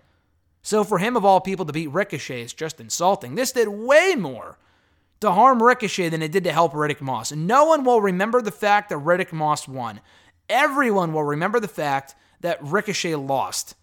[0.62, 3.34] So for him, of all people, to beat Ricochet is just insulting.
[3.34, 4.59] This did way more
[5.20, 7.32] to harm Ricochet than it did to help Riddick Moss.
[7.32, 10.01] And no one will remember the fact that Riddick Moss won
[10.49, 13.74] everyone will remember the fact that Ricochet lost.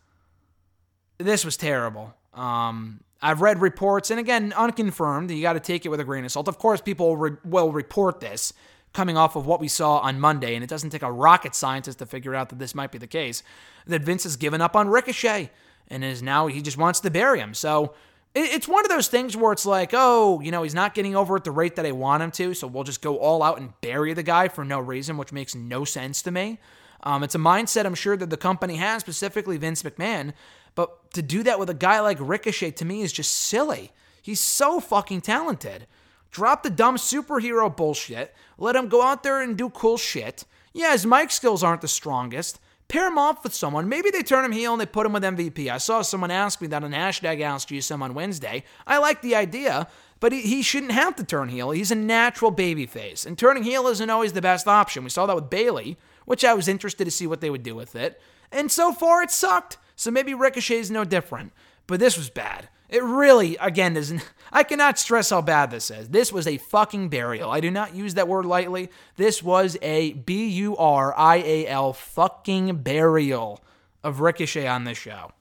[1.18, 2.14] This was terrible.
[2.34, 5.32] Um, I've read reports, and again, unconfirmed.
[5.32, 6.48] You got to take it with a grain of salt.
[6.48, 8.54] Of course, people re- will report this
[8.94, 12.00] coming off of what we saw on Monday, and it doesn't take a rocket scientist
[12.00, 13.42] to figure out that this might be the case.
[13.88, 15.50] That Vince has given up on Ricochet
[15.88, 17.54] and is now he just wants to bury him.
[17.54, 17.94] So
[18.36, 21.36] it's one of those things where it's like, oh, you know, he's not getting over
[21.36, 23.80] at the rate that I want him to, so we'll just go all out and
[23.82, 26.60] bury the guy for no reason, which makes no sense to me.
[27.04, 30.34] Um, it's a mindset I'm sure that the company has, specifically Vince McMahon,
[30.74, 33.92] but to do that with a guy like Ricochet to me is just silly.
[34.22, 35.86] He's so fucking talented.
[36.32, 38.34] Drop the dumb superhero bullshit.
[38.58, 40.46] Let him go out there and do cool shit.
[40.74, 43.90] Yeah, his mic skills aren't the strongest, pair him off with someone.
[43.90, 45.70] Maybe they turn him heel and they put him with MVP.
[45.70, 48.64] I saw someone ask me that on hashtag AskGSM on Wednesday.
[48.86, 49.88] I like the idea,
[50.20, 51.72] but he, he shouldn't have to turn heel.
[51.72, 55.04] He's a natural babyface, and turning heel isn't always the best option.
[55.04, 57.76] We saw that with Bayley, which I was interested to see what they would do
[57.76, 58.22] with it.
[58.52, 59.78] And so far, it sucked.
[59.96, 61.52] So maybe Ricochet is no different.
[61.88, 62.70] But this was bad.
[62.90, 64.24] It really, again, doesn't.
[64.52, 66.10] I cannot stress how bad this is.
[66.10, 67.50] This was a fucking burial.
[67.50, 68.90] I do not use that word lightly.
[69.16, 73.64] This was a B U R I A L fucking burial
[74.04, 75.32] of Ricochet on this show.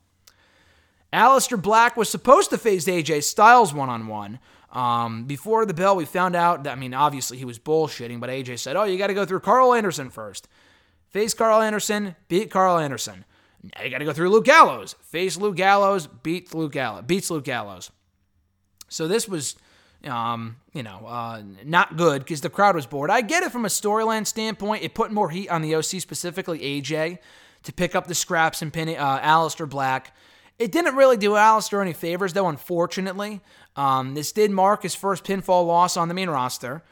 [1.12, 4.38] Aleister Black was supposed to face AJ Styles one on one.
[5.26, 8.61] Before the bell, we found out that, I mean, obviously he was bullshitting, but AJ
[8.61, 10.49] said, oh, you got to go through Karl Anderson first.
[11.11, 13.26] Face Karl Anderson, beat Karl Anderson.
[13.62, 14.94] Now you got to go through Luke Gallows.
[15.02, 17.90] Face Luke Gallows, beat Luke Gallows, beats Luke Gallows.
[18.88, 19.56] So this was,
[20.04, 23.10] um, you know, uh, not good because the crowd was bored.
[23.10, 24.82] I get it from a storyline standpoint.
[24.82, 27.18] It put more heat on the OC, specifically AJ,
[27.62, 30.14] to pick up the scraps and pin uh, Aleister Black.
[30.58, 33.40] It didn't really do Aleister any favors, though, unfortunately.
[33.76, 36.82] Um, this did mark his first pinfall loss on the main roster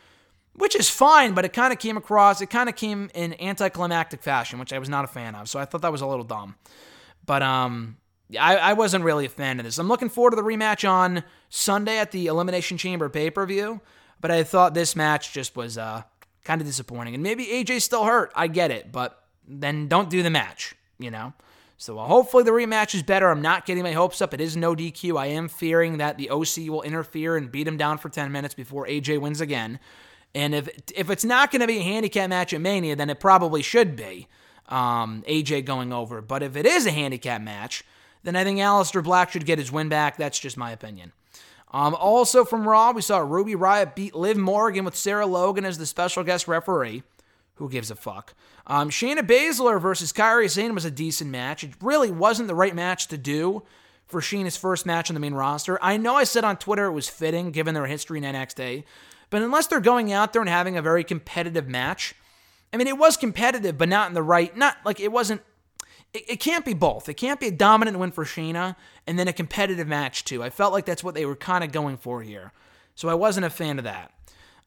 [0.61, 4.23] which is fine, but it kind of came across, it kind of came in anticlimactic
[4.23, 5.49] fashion, which I was not a fan of.
[5.49, 6.55] So I thought that was a little dumb.
[7.27, 7.97] But um,
[8.39, 9.79] I, I wasn't really a fan of this.
[9.79, 13.81] I'm looking forward to the rematch on Sunday at the Elimination Chamber pay per view,
[14.21, 16.03] but I thought this match just was uh,
[16.45, 17.15] kind of disappointing.
[17.15, 18.31] And maybe AJ's still hurt.
[18.35, 21.33] I get it, but then don't do the match, you know?
[21.77, 23.31] So uh, hopefully the rematch is better.
[23.31, 24.35] I'm not getting my hopes up.
[24.35, 25.19] It is no DQ.
[25.19, 28.53] I am fearing that the OC will interfere and beat him down for 10 minutes
[28.55, 29.81] before AJ wins again.
[30.35, 33.19] And if if it's not going to be a handicap match at Mania, then it
[33.21, 34.29] probably should be
[34.69, 36.21] um, AJ going over.
[36.21, 37.85] But if it is a handicap match,
[38.23, 40.17] then I think Aleister Black should get his win back.
[40.17, 41.13] That's just my opinion.
[41.73, 45.79] Um, also from Raw, we saw Ruby Riot beat Liv Morgan with Sarah Logan as
[45.79, 47.03] the special guest referee.
[47.57, 48.35] Who gives a fuck?
[48.67, 51.63] Um, Shayna Baszler versus Kairi Sane was a decent match.
[51.63, 53.63] It really wasn't the right match to do
[54.07, 55.79] for Shayna's first match on the main roster.
[55.83, 58.85] I know I said on Twitter it was fitting given their history in NXT,
[59.31, 62.15] but unless they're going out there and having a very competitive match,
[62.73, 65.43] I mean, it was competitive, but not in the right, not like it wasn't.
[66.13, 67.09] It, it can't be both.
[67.09, 68.77] It can't be a dominant win for Shayna
[69.07, 70.43] and then a competitive match too.
[70.43, 72.53] I felt like that's what they were kind of going for here,
[72.95, 74.13] so I wasn't a fan of that.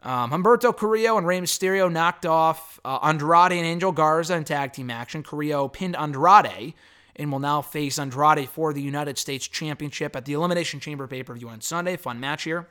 [0.02, 4.74] Um, Humberto Carrillo and Rey Mysterio knocked off uh, Andrade and Angel Garza in tag
[4.74, 5.24] team action.
[5.24, 6.74] Carrillo pinned Andrade
[7.16, 11.24] and will now face Andrade for the United States Championship at the Elimination Chamber pay
[11.24, 11.96] per view on Sunday.
[11.96, 12.68] Fun match here.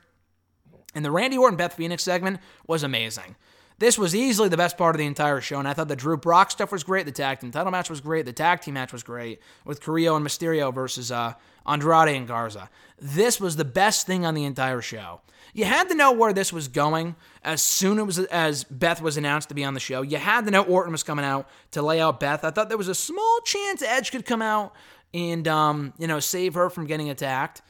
[0.94, 3.36] And the Randy Orton Beth Phoenix segment was amazing.
[3.78, 6.16] This was easily the best part of the entire show, and I thought the Drew
[6.16, 7.04] Brock stuff was great.
[7.04, 8.26] The tag team title match was great.
[8.26, 11.34] The tag team match was great with Carrillo and Mysterio versus uh,
[11.66, 12.70] Andrade and Garza.
[13.00, 15.20] This was the best thing on the entire show.
[15.52, 19.48] You had to know where this was going as soon as as Beth was announced
[19.48, 20.02] to be on the show.
[20.02, 22.44] You had to know Orton was coming out to lay out Beth.
[22.44, 24.74] I thought there was a small chance Edge could come out
[25.12, 27.62] and um, you know save her from getting attacked.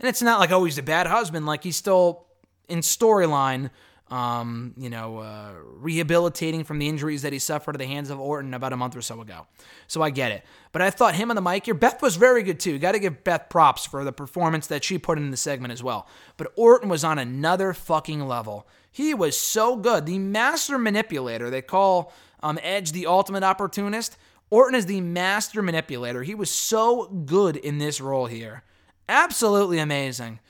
[0.00, 1.46] And it's not like oh he's a bad husband.
[1.46, 2.26] Like he's still
[2.70, 3.70] in storyline
[4.10, 8.18] um, you know, uh, rehabilitating from the injuries that he suffered at the hands of
[8.18, 9.46] Orton about a month or so ago.
[9.86, 10.44] So I get it.
[10.72, 12.78] But I thought him on the mic here, Beth was very good too.
[12.78, 15.82] Got to give Beth props for the performance that she put in the segment as
[15.82, 16.08] well.
[16.36, 18.66] But Orton was on another fucking level.
[18.90, 20.06] He was so good.
[20.06, 22.12] The master manipulator, they call
[22.42, 24.16] um, Edge the ultimate opportunist.
[24.50, 26.24] Orton is the master manipulator.
[26.24, 28.64] He was so good in this role here.
[29.08, 30.40] Absolutely amazing.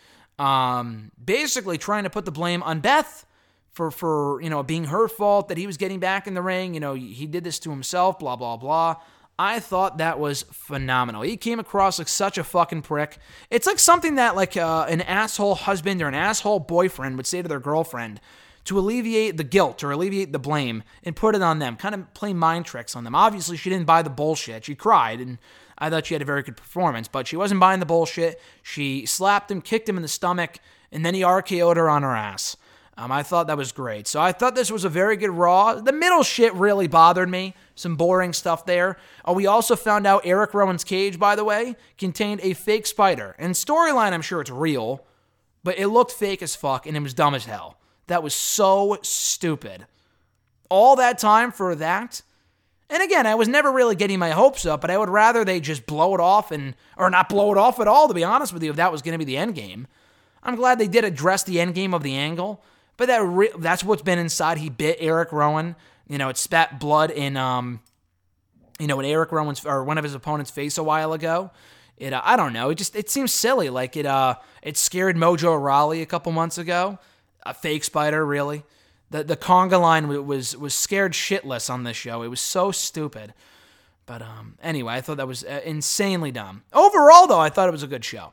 [0.40, 3.26] Um, basically trying to put the blame on Beth
[3.72, 6.74] for for you know being her fault that he was getting back in the ring.
[6.74, 8.18] You know he did this to himself.
[8.18, 8.96] Blah blah blah.
[9.38, 11.22] I thought that was phenomenal.
[11.22, 13.18] He came across like such a fucking prick.
[13.50, 17.40] It's like something that like uh, an asshole husband or an asshole boyfriend would say
[17.40, 18.20] to their girlfriend
[18.64, 22.12] to alleviate the guilt or alleviate the blame and put it on them, kind of
[22.12, 23.14] play mind tricks on them.
[23.14, 24.66] Obviously, she didn't buy the bullshit.
[24.66, 25.38] She cried, and
[25.80, 28.40] I thought she had a very good performance, but she wasn't buying the bullshit.
[28.62, 30.58] She slapped him, kicked him in the stomach,
[30.92, 32.56] and then he RKO'd her on her ass.
[33.00, 34.06] Um, I thought that was great.
[34.06, 35.74] So I thought this was a very good Raw.
[35.74, 37.54] The middle shit really bothered me.
[37.74, 38.98] Some boring stuff there.
[39.26, 43.34] Uh, we also found out Eric Rowan's cage, by the way, contained a fake spider.
[43.38, 45.06] And storyline, I'm sure it's real,
[45.64, 47.78] but it looked fake as fuck and it was dumb as hell.
[48.08, 49.86] That was so stupid.
[50.68, 52.20] All that time for that.
[52.90, 55.60] And again, I was never really getting my hopes up, but I would rather they
[55.60, 58.52] just blow it off and, or not blow it off at all, to be honest
[58.52, 59.86] with you, if that was going to be the end game.
[60.42, 62.62] I'm glad they did address the end game of the angle.
[62.96, 64.58] But that re- that's what's been inside.
[64.58, 65.76] He bit Eric Rowan.
[66.08, 67.80] You know, it spat blood in um,
[68.78, 71.50] you know, in Eric Rowan's or one of his opponent's face a while ago.
[71.96, 72.70] It uh, I don't know.
[72.70, 73.70] It just it seems silly.
[73.70, 76.98] Like it uh it scared Mojo Rawley a couple months ago.
[77.44, 78.64] A fake spider, really.
[79.10, 82.22] The the conga line was was scared shitless on this show.
[82.22, 83.34] It was so stupid.
[84.06, 86.62] But um anyway, I thought that was uh, insanely dumb.
[86.72, 88.32] Overall though, I thought it was a good show.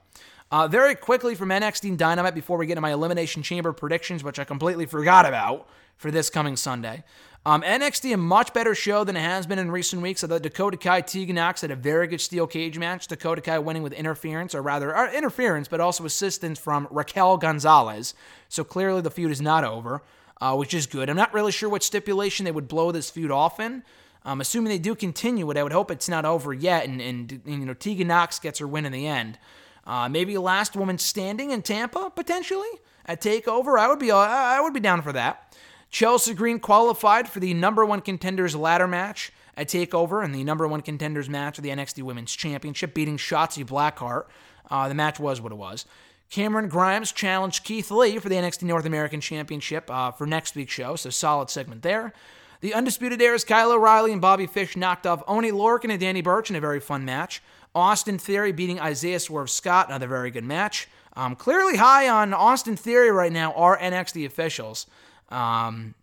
[0.49, 4.39] Uh, very quickly from NXT Dynamite before we get to my Elimination Chamber predictions, which
[4.39, 5.67] I completely forgot about
[5.97, 7.03] for this coming Sunday.
[7.45, 10.23] Um, NXT, a much better show than it has been in recent weeks.
[10.23, 13.07] I thought Dakota Kai Tegan Nox had a very good steel cage match.
[13.07, 18.13] Dakota Kai winning with interference, or rather, uh, interference, but also assistance from Raquel Gonzalez.
[18.49, 20.01] So clearly the feud is not over,
[20.41, 21.09] uh, which is good.
[21.09, 23.83] I'm not really sure what stipulation they would blow this feud off in.
[24.25, 27.31] Um, assuming they do continue it, I would hope it's not over yet, and, and,
[27.45, 29.39] and you know Tegan Nox gets her win in the end.
[29.85, 32.67] Uh, maybe last woman standing in Tampa potentially
[33.05, 33.79] at Takeover.
[33.79, 35.55] I would be uh, I would be down for that.
[35.89, 40.67] Chelsea Green qualified for the number one contenders ladder match at Takeover and the number
[40.67, 44.25] one contenders match of the NXT Women's Championship, beating Shotzi Blackheart.
[44.69, 45.85] Uh, the match was what it was.
[46.30, 50.73] Cameron Grimes challenged Keith Lee for the NXT North American Championship uh, for next week's
[50.73, 52.13] show, so solid segment there.
[52.59, 56.49] The Undisputed Era's Kyle O'Reilly and Bobby Fish knocked off Oni Lorcan and Danny Burch
[56.49, 57.41] in a very fun match.
[57.75, 60.88] Austin Theory beating Isaiah Swerve Scott, another very good match.
[61.15, 64.88] Um, clearly high on Austin Theory right now are NXT officials.
[65.30, 65.93] Um,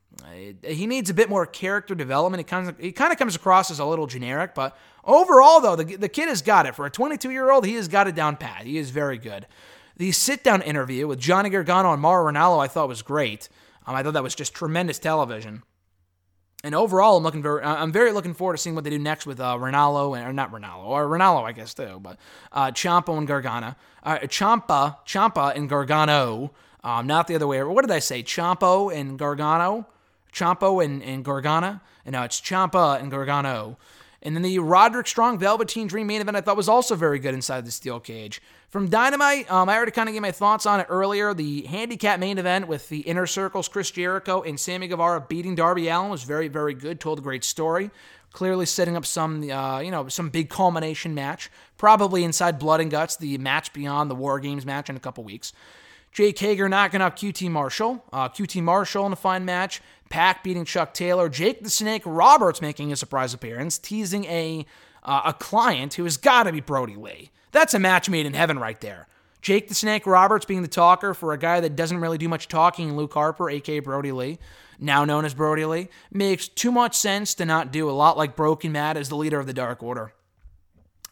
[0.63, 2.41] he needs a bit more character development.
[2.41, 5.77] He kind of he kind of comes across as a little generic, but overall though,
[5.77, 6.75] the the kid has got it.
[6.75, 8.65] For a 22 year old, he has got it down pat.
[8.65, 9.47] He is very good.
[9.97, 13.49] The sit down interview with Johnny Gargano and Mauro Ranallo I thought was great.
[13.87, 15.63] Um, I thought that was just tremendous television.
[16.65, 19.27] And overall, I'm looking very, I'm very looking forward to seeing what they do next
[19.27, 22.19] with uh, Ranallo and or not Ranallo or Ranallo, I guess too, but
[22.53, 27.63] uh, Ciampa and Gargano, uh, Ciampa, Ciampa and Gargano, um, not the other way.
[27.63, 28.23] What did I say?
[28.23, 29.87] Ciampa and Gargano,
[30.33, 33.77] Ciampa and and Gargano, and now it's Ciampa and Gargano.
[34.23, 37.35] And then the Roderick Strong Velveteen Dream main event I thought was also very good
[37.35, 38.41] inside the steel cage.
[38.75, 41.33] From Dynamite, um, I already kind of gave my thoughts on it earlier.
[41.33, 45.87] The handicap main event with the Inner Circles, Chris Jericho and Sammy Guevara beating Darby
[45.87, 46.99] Allin was very, very good.
[46.99, 47.93] Told a great story.
[48.33, 51.53] Clearly setting up some, uh, you know, some big culmination match.
[51.79, 55.23] Probably inside Blood and Guts, the match beyond the War Games match in a couple
[55.23, 55.53] weeks.
[56.11, 58.05] Jake Hager knocking out QT Marshall.
[58.13, 59.83] Uh, QT Marshall in a fine match.
[60.09, 61.29] Pac beating Chuck Taylor.
[61.29, 64.67] Jake the Snake Roberts making a surprise appearance, teasing a
[65.05, 67.31] uh, a client who has got to be Brodie Lee.
[67.53, 69.07] That's a match made in heaven right there.
[69.43, 72.49] Jake the Snake Roberts being the talker for a guy that doesn't really do much
[72.49, 74.39] talking, Luke Harper, aka Brodie Lee,
[74.79, 78.37] now known as Brodie Lee, makes too much sense to not do a lot like
[78.37, 80.15] Broken Matt as the leader of the Dark Order.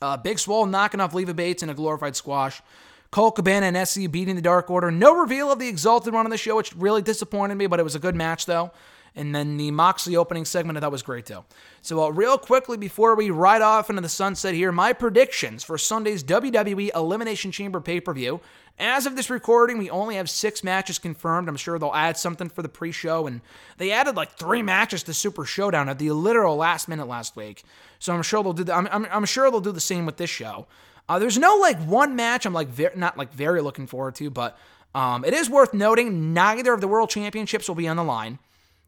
[0.01, 2.63] Uh, Big Swole knocking off Leva Bates in a glorified squash.
[3.11, 4.91] Colt Cabana and SC beating the Dark Order.
[4.91, 7.85] No reveal of the Exalted one on the show, which really disappointed me, but it
[7.85, 8.73] was a good match though.
[9.15, 11.45] And then the Moxley opening segment I thought was great too.
[11.83, 15.77] So, uh, real quickly before we ride off into the sunset here, my predictions for
[15.77, 18.41] Sunday's WWE Elimination Chamber pay per view.
[18.79, 21.49] As of this recording, we only have six matches confirmed.
[21.49, 23.27] I'm sure they'll add something for the pre show.
[23.27, 23.43] And
[23.77, 27.65] they added like three matches to Super Showdown at the literal last minute last week.
[27.99, 30.17] So, I'm sure they'll do the, I'm, I'm, I'm sure they'll do the same with
[30.17, 30.67] this show.
[31.07, 34.31] Uh, there's no like one match I'm like very, not like very looking forward to,
[34.31, 34.57] but
[34.95, 38.39] um, it is worth noting neither of the world championships will be on the line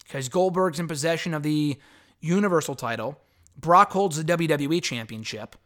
[0.05, 1.77] because Goldberg's in possession of the
[2.21, 3.21] Universal title.
[3.57, 5.57] Brock holds the WWE Championship.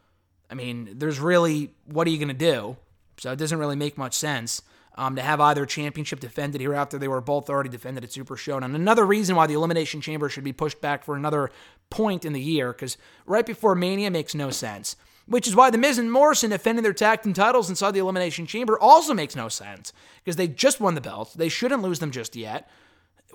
[0.51, 2.76] I mean, there's really, what are you going to do?
[3.18, 4.62] So it doesn't really make much sense
[4.97, 8.36] um, to have either championship defended here after they were both already defended at Super
[8.36, 8.74] Showdown.
[8.74, 11.51] Another reason why the Elimination Chamber should be pushed back for another
[11.91, 14.97] point in the year, because right before Mania makes no sense.
[15.26, 18.47] Which is why The Miz and Morrison defending their tag team titles inside the Elimination
[18.47, 19.93] Chamber also makes no sense,
[20.24, 21.34] because they just won the belts.
[21.34, 22.68] They shouldn't lose them just yet.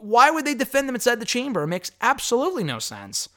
[0.03, 1.63] Why would they defend them inside the chamber?
[1.63, 3.29] It makes absolutely no sense.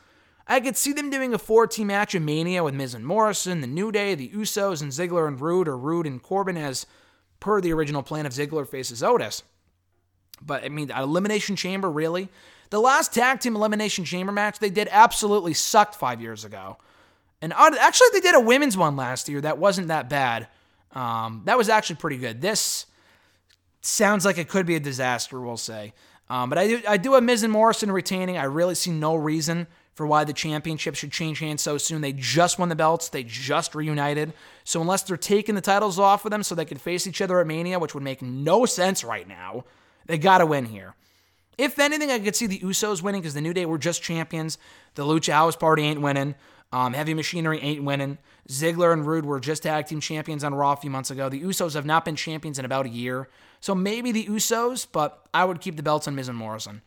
[0.48, 3.60] I could see them doing a four team match in Mania with Miz and Morrison,
[3.60, 6.84] the New Day, the Usos, and Ziggler and Roode, or Roode and Corbin, as
[7.38, 9.44] per the original plan of Ziggler faces Otis.
[10.42, 12.28] But I mean, Elimination Chamber, really?
[12.70, 16.78] The last tag team Elimination Chamber match they did absolutely sucked five years ago.
[17.40, 20.48] And actually, they did a women's one last year that wasn't that bad.
[20.92, 22.40] Um, that was actually pretty good.
[22.40, 22.86] This
[23.82, 25.92] sounds like it could be a disaster, we'll say.
[26.28, 28.36] Um, but I do, I do have Miz and Morrison retaining.
[28.36, 32.02] I really see no reason for why the championship should change hands so soon.
[32.02, 33.08] They just won the belts.
[33.08, 34.32] They just reunited.
[34.64, 37.40] So unless they're taking the titles off of them so they can face each other
[37.40, 39.64] at Mania, which would make no sense right now,
[40.04, 40.94] they got to win here.
[41.56, 44.58] If anything, I could see the Usos winning because the New Day were just champions.
[44.94, 46.34] The Lucha House Party ain't winning.
[46.72, 48.18] Um, Heavy Machinery ain't winning.
[48.48, 51.28] Ziggler and Roode were just tag team champions on Raw a few months ago.
[51.28, 53.28] The Usos have not been champions in about a year.
[53.60, 56.82] So maybe the Usos, but I would keep the belts on Miz and Morrison.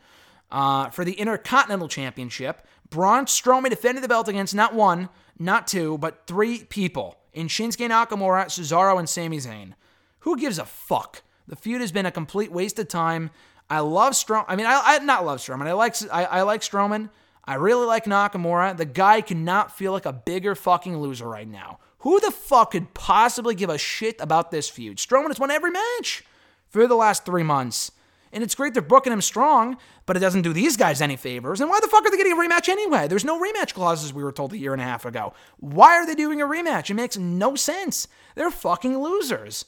[0.52, 5.98] Uh, for the Intercontinental Championship, Braun Strowman defended the belt against not one, not two,
[5.98, 9.74] but three people in Shinsuke Nakamura, Cesaro, and Sami Zayn.
[10.20, 11.22] Who gives a fuck?
[11.48, 13.30] The feud has been a complete waste of time.
[13.70, 14.46] I love Strowman.
[14.48, 15.68] I mean, I, I not love Strowman.
[15.68, 17.10] I like I, I like Strowman.
[17.46, 18.78] I really like Nakamura.
[18.78, 21.80] The guy cannot feel like a bigger fucking loser right now.
[22.00, 24.98] Who the fuck could possibly give a shit about this feud?
[24.98, 26.24] Strowman has won every match
[26.70, 27.92] for the last three months.
[28.32, 31.62] And it's great they're booking him strong, but it doesn't do these guys any favors.
[31.62, 33.08] And why the fuck are they getting a rematch anyway?
[33.08, 35.34] There's no rematch clauses we were told a year and a half ago.
[35.58, 36.90] Why are they doing a rematch?
[36.90, 38.08] It makes no sense.
[38.36, 39.66] They're fucking losers.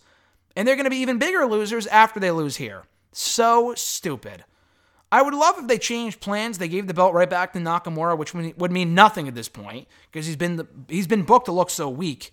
[0.55, 2.83] And they're going to be even bigger losers after they lose here.
[3.11, 4.45] So stupid.
[5.11, 6.57] I would love if they changed plans.
[6.57, 9.87] They gave the belt right back to Nakamura, which would mean nothing at this point
[10.09, 12.31] because he's been the, he's been booked to look so weak.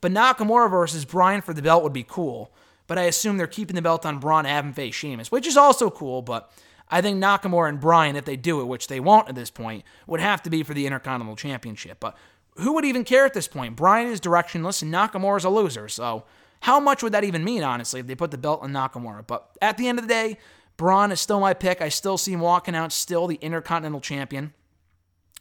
[0.00, 2.52] But Nakamura versus Bryan for the belt would be cool
[2.90, 5.90] but I assume they're keeping the belt on Braun and face Sheamus, which is also
[5.90, 6.52] cool, but
[6.88, 9.84] I think Nakamura and Bryan, if they do it, which they won't at this point,
[10.08, 12.00] would have to be for the Intercontinental Championship.
[12.00, 12.18] But
[12.56, 13.76] who would even care at this point?
[13.76, 16.24] Bryan is directionless and Nakamura is a loser, so
[16.62, 19.24] how much would that even mean, honestly, if they put the belt on Nakamura?
[19.24, 20.38] But at the end of the day,
[20.80, 21.82] Braun is still my pick.
[21.82, 24.54] I still see him walking out still the Intercontinental Champion.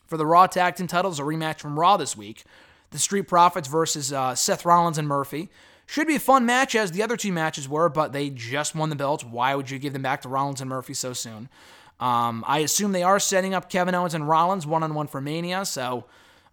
[0.06, 2.44] For the Raw Tag Team titles, a rematch from Raw this week.
[2.90, 5.48] The Street Profits versus uh, Seth Rollins and Murphy.
[5.86, 8.90] Should be a fun match as the other two matches were, but they just won
[8.90, 9.24] the belts.
[9.24, 11.48] Why would you give them back to Rollins and Murphy so soon?
[12.02, 15.22] Um, I assume they are setting up Kevin Owens and Rollins one on one for
[15.22, 15.64] Mania.
[15.64, 16.03] So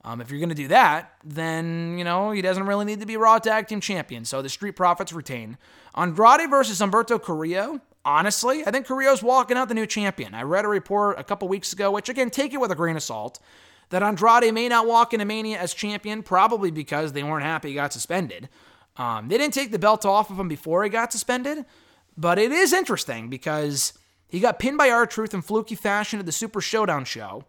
[0.05, 3.07] um, if you're going to do that, then, you know, he doesn't really need to
[3.07, 4.25] be Raw Tag Team Champion.
[4.25, 5.59] So the Street Profits retain.
[5.97, 7.81] Andrade versus Humberto Carrillo.
[8.07, 10.33] Honestly, I think Carrillo's walking out the new champion.
[10.33, 12.95] I read a report a couple weeks ago, which again, take it with a grain
[12.95, 13.41] of salt,
[13.91, 17.75] that Andrade may not walk into Mania as champion, probably because they weren't happy he
[17.75, 18.49] got suspended.
[18.97, 21.65] Um, they didn't take the belt off of him before he got suspended,
[22.17, 23.93] but it is interesting because
[24.29, 27.45] he got pinned by R-Truth in fluky fashion at the Super Showdown show,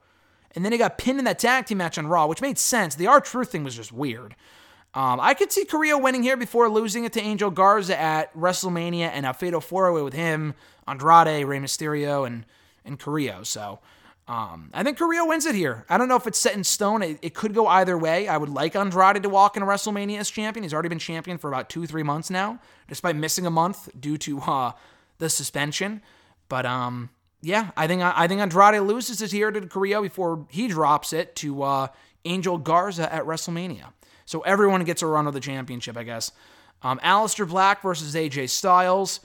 [0.56, 2.96] and then he got pinned in that tag team match on Raw, which made sense.
[2.96, 4.36] The R-Truth thing was just weird.
[4.98, 9.12] Um, I could see Carrillo winning here before losing it to Angel Garza at WrestleMania
[9.14, 10.56] and a Fatal 4 Way with him,
[10.88, 12.48] Andrade, Rey Mysterio, and
[12.84, 13.44] and Carrillo.
[13.44, 13.78] So
[14.28, 15.86] Um, I think Carrillo wins it here.
[15.88, 17.04] I don't know if it's set in stone.
[17.04, 18.28] It, it, could go either way.
[18.28, 20.64] I would like Andrade to walk in WrestleMania as champion.
[20.64, 22.60] He's already been champion for about two, three months now,
[22.90, 24.72] despite missing a month due to uh,
[25.20, 26.02] the suspension.
[26.50, 27.12] But um,
[27.42, 31.36] yeah, I think I think Andrade loses it here to Carrillo before he drops it
[31.38, 31.88] to uh,
[32.26, 33.94] Angel Garza at WrestleMania.
[34.28, 36.32] So everyone gets a run of the championship, I guess.
[36.84, 37.00] Um,
[37.48, 39.22] Black versus AJ Styles.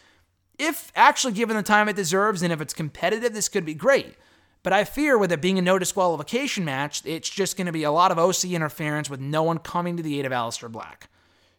[0.59, 4.15] If actually given the time it deserves and if it's competitive, this could be great.
[4.63, 7.83] But I fear with it being a no disqualification match, it's just going to be
[7.83, 11.11] a lot of OC interference with no one coming to the aid of Aleister Black.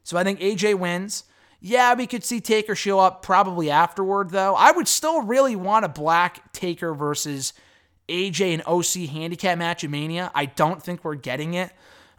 [0.04, 1.26] So I think AJ wins.
[1.60, 4.56] Yeah, we could see Taker show up probably afterward, though.
[4.56, 7.54] I would still really want a Black Taker versus
[8.08, 10.32] AJ and OC handicap match at Mania.
[10.34, 11.72] I don't think we're getting it.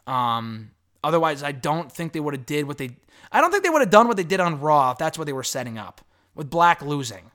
[0.07, 0.71] Um,
[1.05, 2.97] otherwise, I don't think they would have did what they.
[3.31, 5.27] I don't think they would have done what they did on Raw if that's what
[5.27, 6.01] they were setting up
[6.35, 7.31] with Black losing.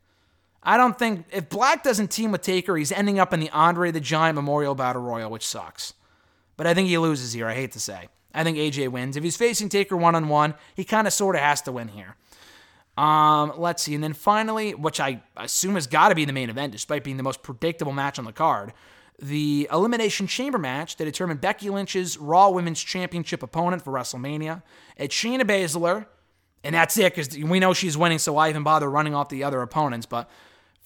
[0.62, 3.92] I don't think if Black doesn't team with Taker, he's ending up in the Andre
[3.92, 5.94] the Giant Memorial Battle Royal, which sucks.
[6.58, 7.48] But I think he loses here.
[7.48, 8.10] I hate to say.
[8.34, 9.16] I think AJ wins.
[9.16, 11.88] If he's facing Taker one on one, he kind of sort of has to win
[11.88, 12.16] here.
[12.98, 16.50] Um, let's see, and then finally, which I assume has got to be the main
[16.50, 18.74] event, despite being the most predictable match on the card,
[19.22, 24.64] the Elimination Chamber match that determined Becky Lynch's Raw Women's Championship opponent for WrestleMania.
[24.98, 26.06] It's Shayna Baszler,
[26.64, 29.44] and that's it because we know she's winning, so why even bother running off the
[29.44, 30.06] other opponents?
[30.06, 30.30] But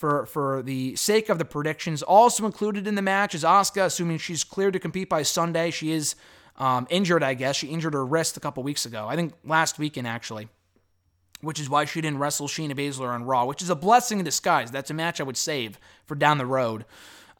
[0.03, 2.03] for for the sake of the predictions.
[2.03, 5.71] Also included in the match is Asuka, assuming she's cleared to compete by Sunday.
[5.71, 6.15] She is
[6.57, 7.55] um, injured, I guess.
[7.55, 9.07] She injured her wrist a couple weeks ago.
[9.07, 10.49] I think last weekend actually,
[11.39, 14.25] which is why she didn't wrestle Shayna Baszler on Raw, which is a blessing in
[14.25, 14.71] disguise.
[14.71, 16.83] That's a match I would save for down the road.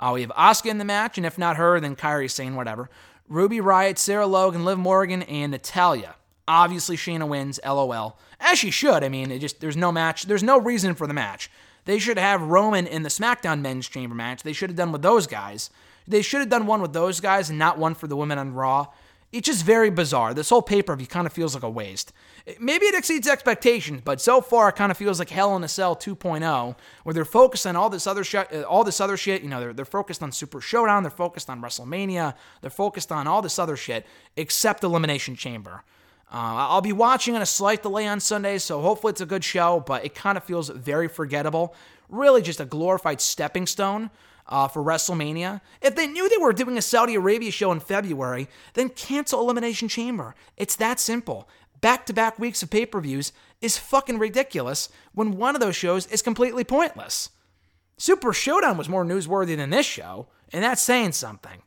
[0.04, 2.90] Uh, we have Asuka in the match, and if not her, then Kairi Sane, whatever.
[3.30, 6.16] Ruby Riott, Sarah Logan, Liv Morgan, and Natalya.
[6.46, 7.58] Obviously, Shayna wins.
[7.66, 8.18] LOL.
[8.42, 9.02] As she should.
[9.02, 10.24] I mean, it just there's no match.
[10.24, 11.50] There's no reason for the match.
[11.86, 14.44] They should have Roman in the SmackDown Men's Chamber match.
[14.44, 15.70] They should have done with those guys.
[16.06, 18.54] They should have done one with those guys and not one for the women on
[18.54, 18.88] Raw.
[19.34, 20.35] It's just very bizarre.
[20.35, 22.14] This whole pay per view kind of feels like a waste.
[22.60, 25.68] Maybe it exceeds expectations, but so far it kind of feels like Hell in a
[25.68, 28.47] Cell 2.0, where they're focused on all this other shit.
[28.53, 29.41] Uh, all this other shit.
[29.41, 31.01] You know, they're they're focused on Super Showdown.
[31.01, 32.35] They're focused on WrestleMania.
[32.61, 34.05] They're focused on all this other shit
[34.38, 35.84] except Elimination Chamber.
[36.31, 39.43] Uh, I'll be watching on a slight delay on Sunday, so hopefully it's a good
[39.43, 41.76] show, but it kind of feels very forgettable.
[42.07, 44.11] Really just a glorified stepping stone
[44.48, 45.61] uh, for WrestleMania.
[45.82, 49.88] If they knew they were doing a Saudi Arabia show in February, then cancel Elimination
[49.88, 50.36] Chamber.
[50.57, 51.48] It's that simple.
[51.82, 55.76] Back to back weeks of pay per views is fucking ridiculous when one of those
[55.76, 57.30] shows is completely pointless.
[57.98, 61.61] Super Showdown was more newsworthy than this show, and that's saying something.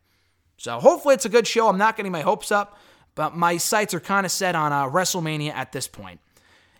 [0.57, 1.69] So hopefully it's a good show.
[1.69, 2.79] I'm not getting my hopes up
[3.17, 6.21] but my sights are kind of set on uh, WrestleMania at this point.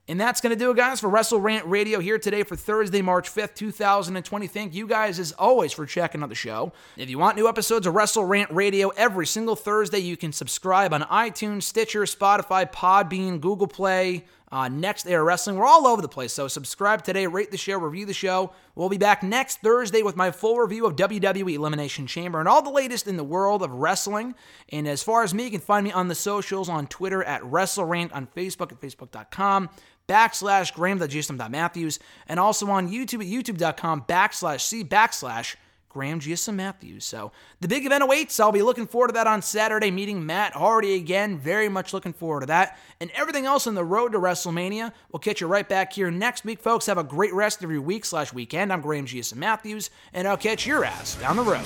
[0.09, 3.03] And that's going to do it, guys, for Wrestle Rant Radio here today for Thursday,
[3.03, 4.47] March 5th, 2020.
[4.47, 6.73] Thank you guys, as always, for checking out the show.
[6.97, 10.93] If you want new episodes of Wrestle Rant Radio every single Thursday, you can subscribe
[10.93, 15.57] on iTunes, Stitcher, Spotify, Podbean, Google Play, uh, Next Air Wrestling.
[15.57, 18.53] We're all over the place, so subscribe today, rate the show, review the show.
[18.77, 22.63] We'll be back next Thursday with my full review of WWE Elimination Chamber and all
[22.63, 24.37] the latest in the world of wrestling.
[24.69, 27.43] And as far as me, you can find me on the socials on Twitter at
[27.43, 29.69] WrestleRant, on Facebook at Facebook.com
[30.09, 35.57] backslash Graham.GSM.Matthews, and also on YouTube at YouTube.com backslash C backslash
[35.97, 37.07] Graham GSM Matthews.
[37.07, 38.39] So the big event awaits.
[38.39, 41.39] I'll be looking forward to that on Saturday, meeting Matt Hardy again.
[41.39, 42.79] Very much looking forward to that.
[43.01, 44.93] And everything else on the road to WrestleMania.
[45.11, 46.85] We'll catch you right back here next week, folks.
[46.85, 48.75] Have a great rest of your week slash weekend.
[48.75, 51.65] I'm Graham GSM Matthews, and I'll catch your ass down the road.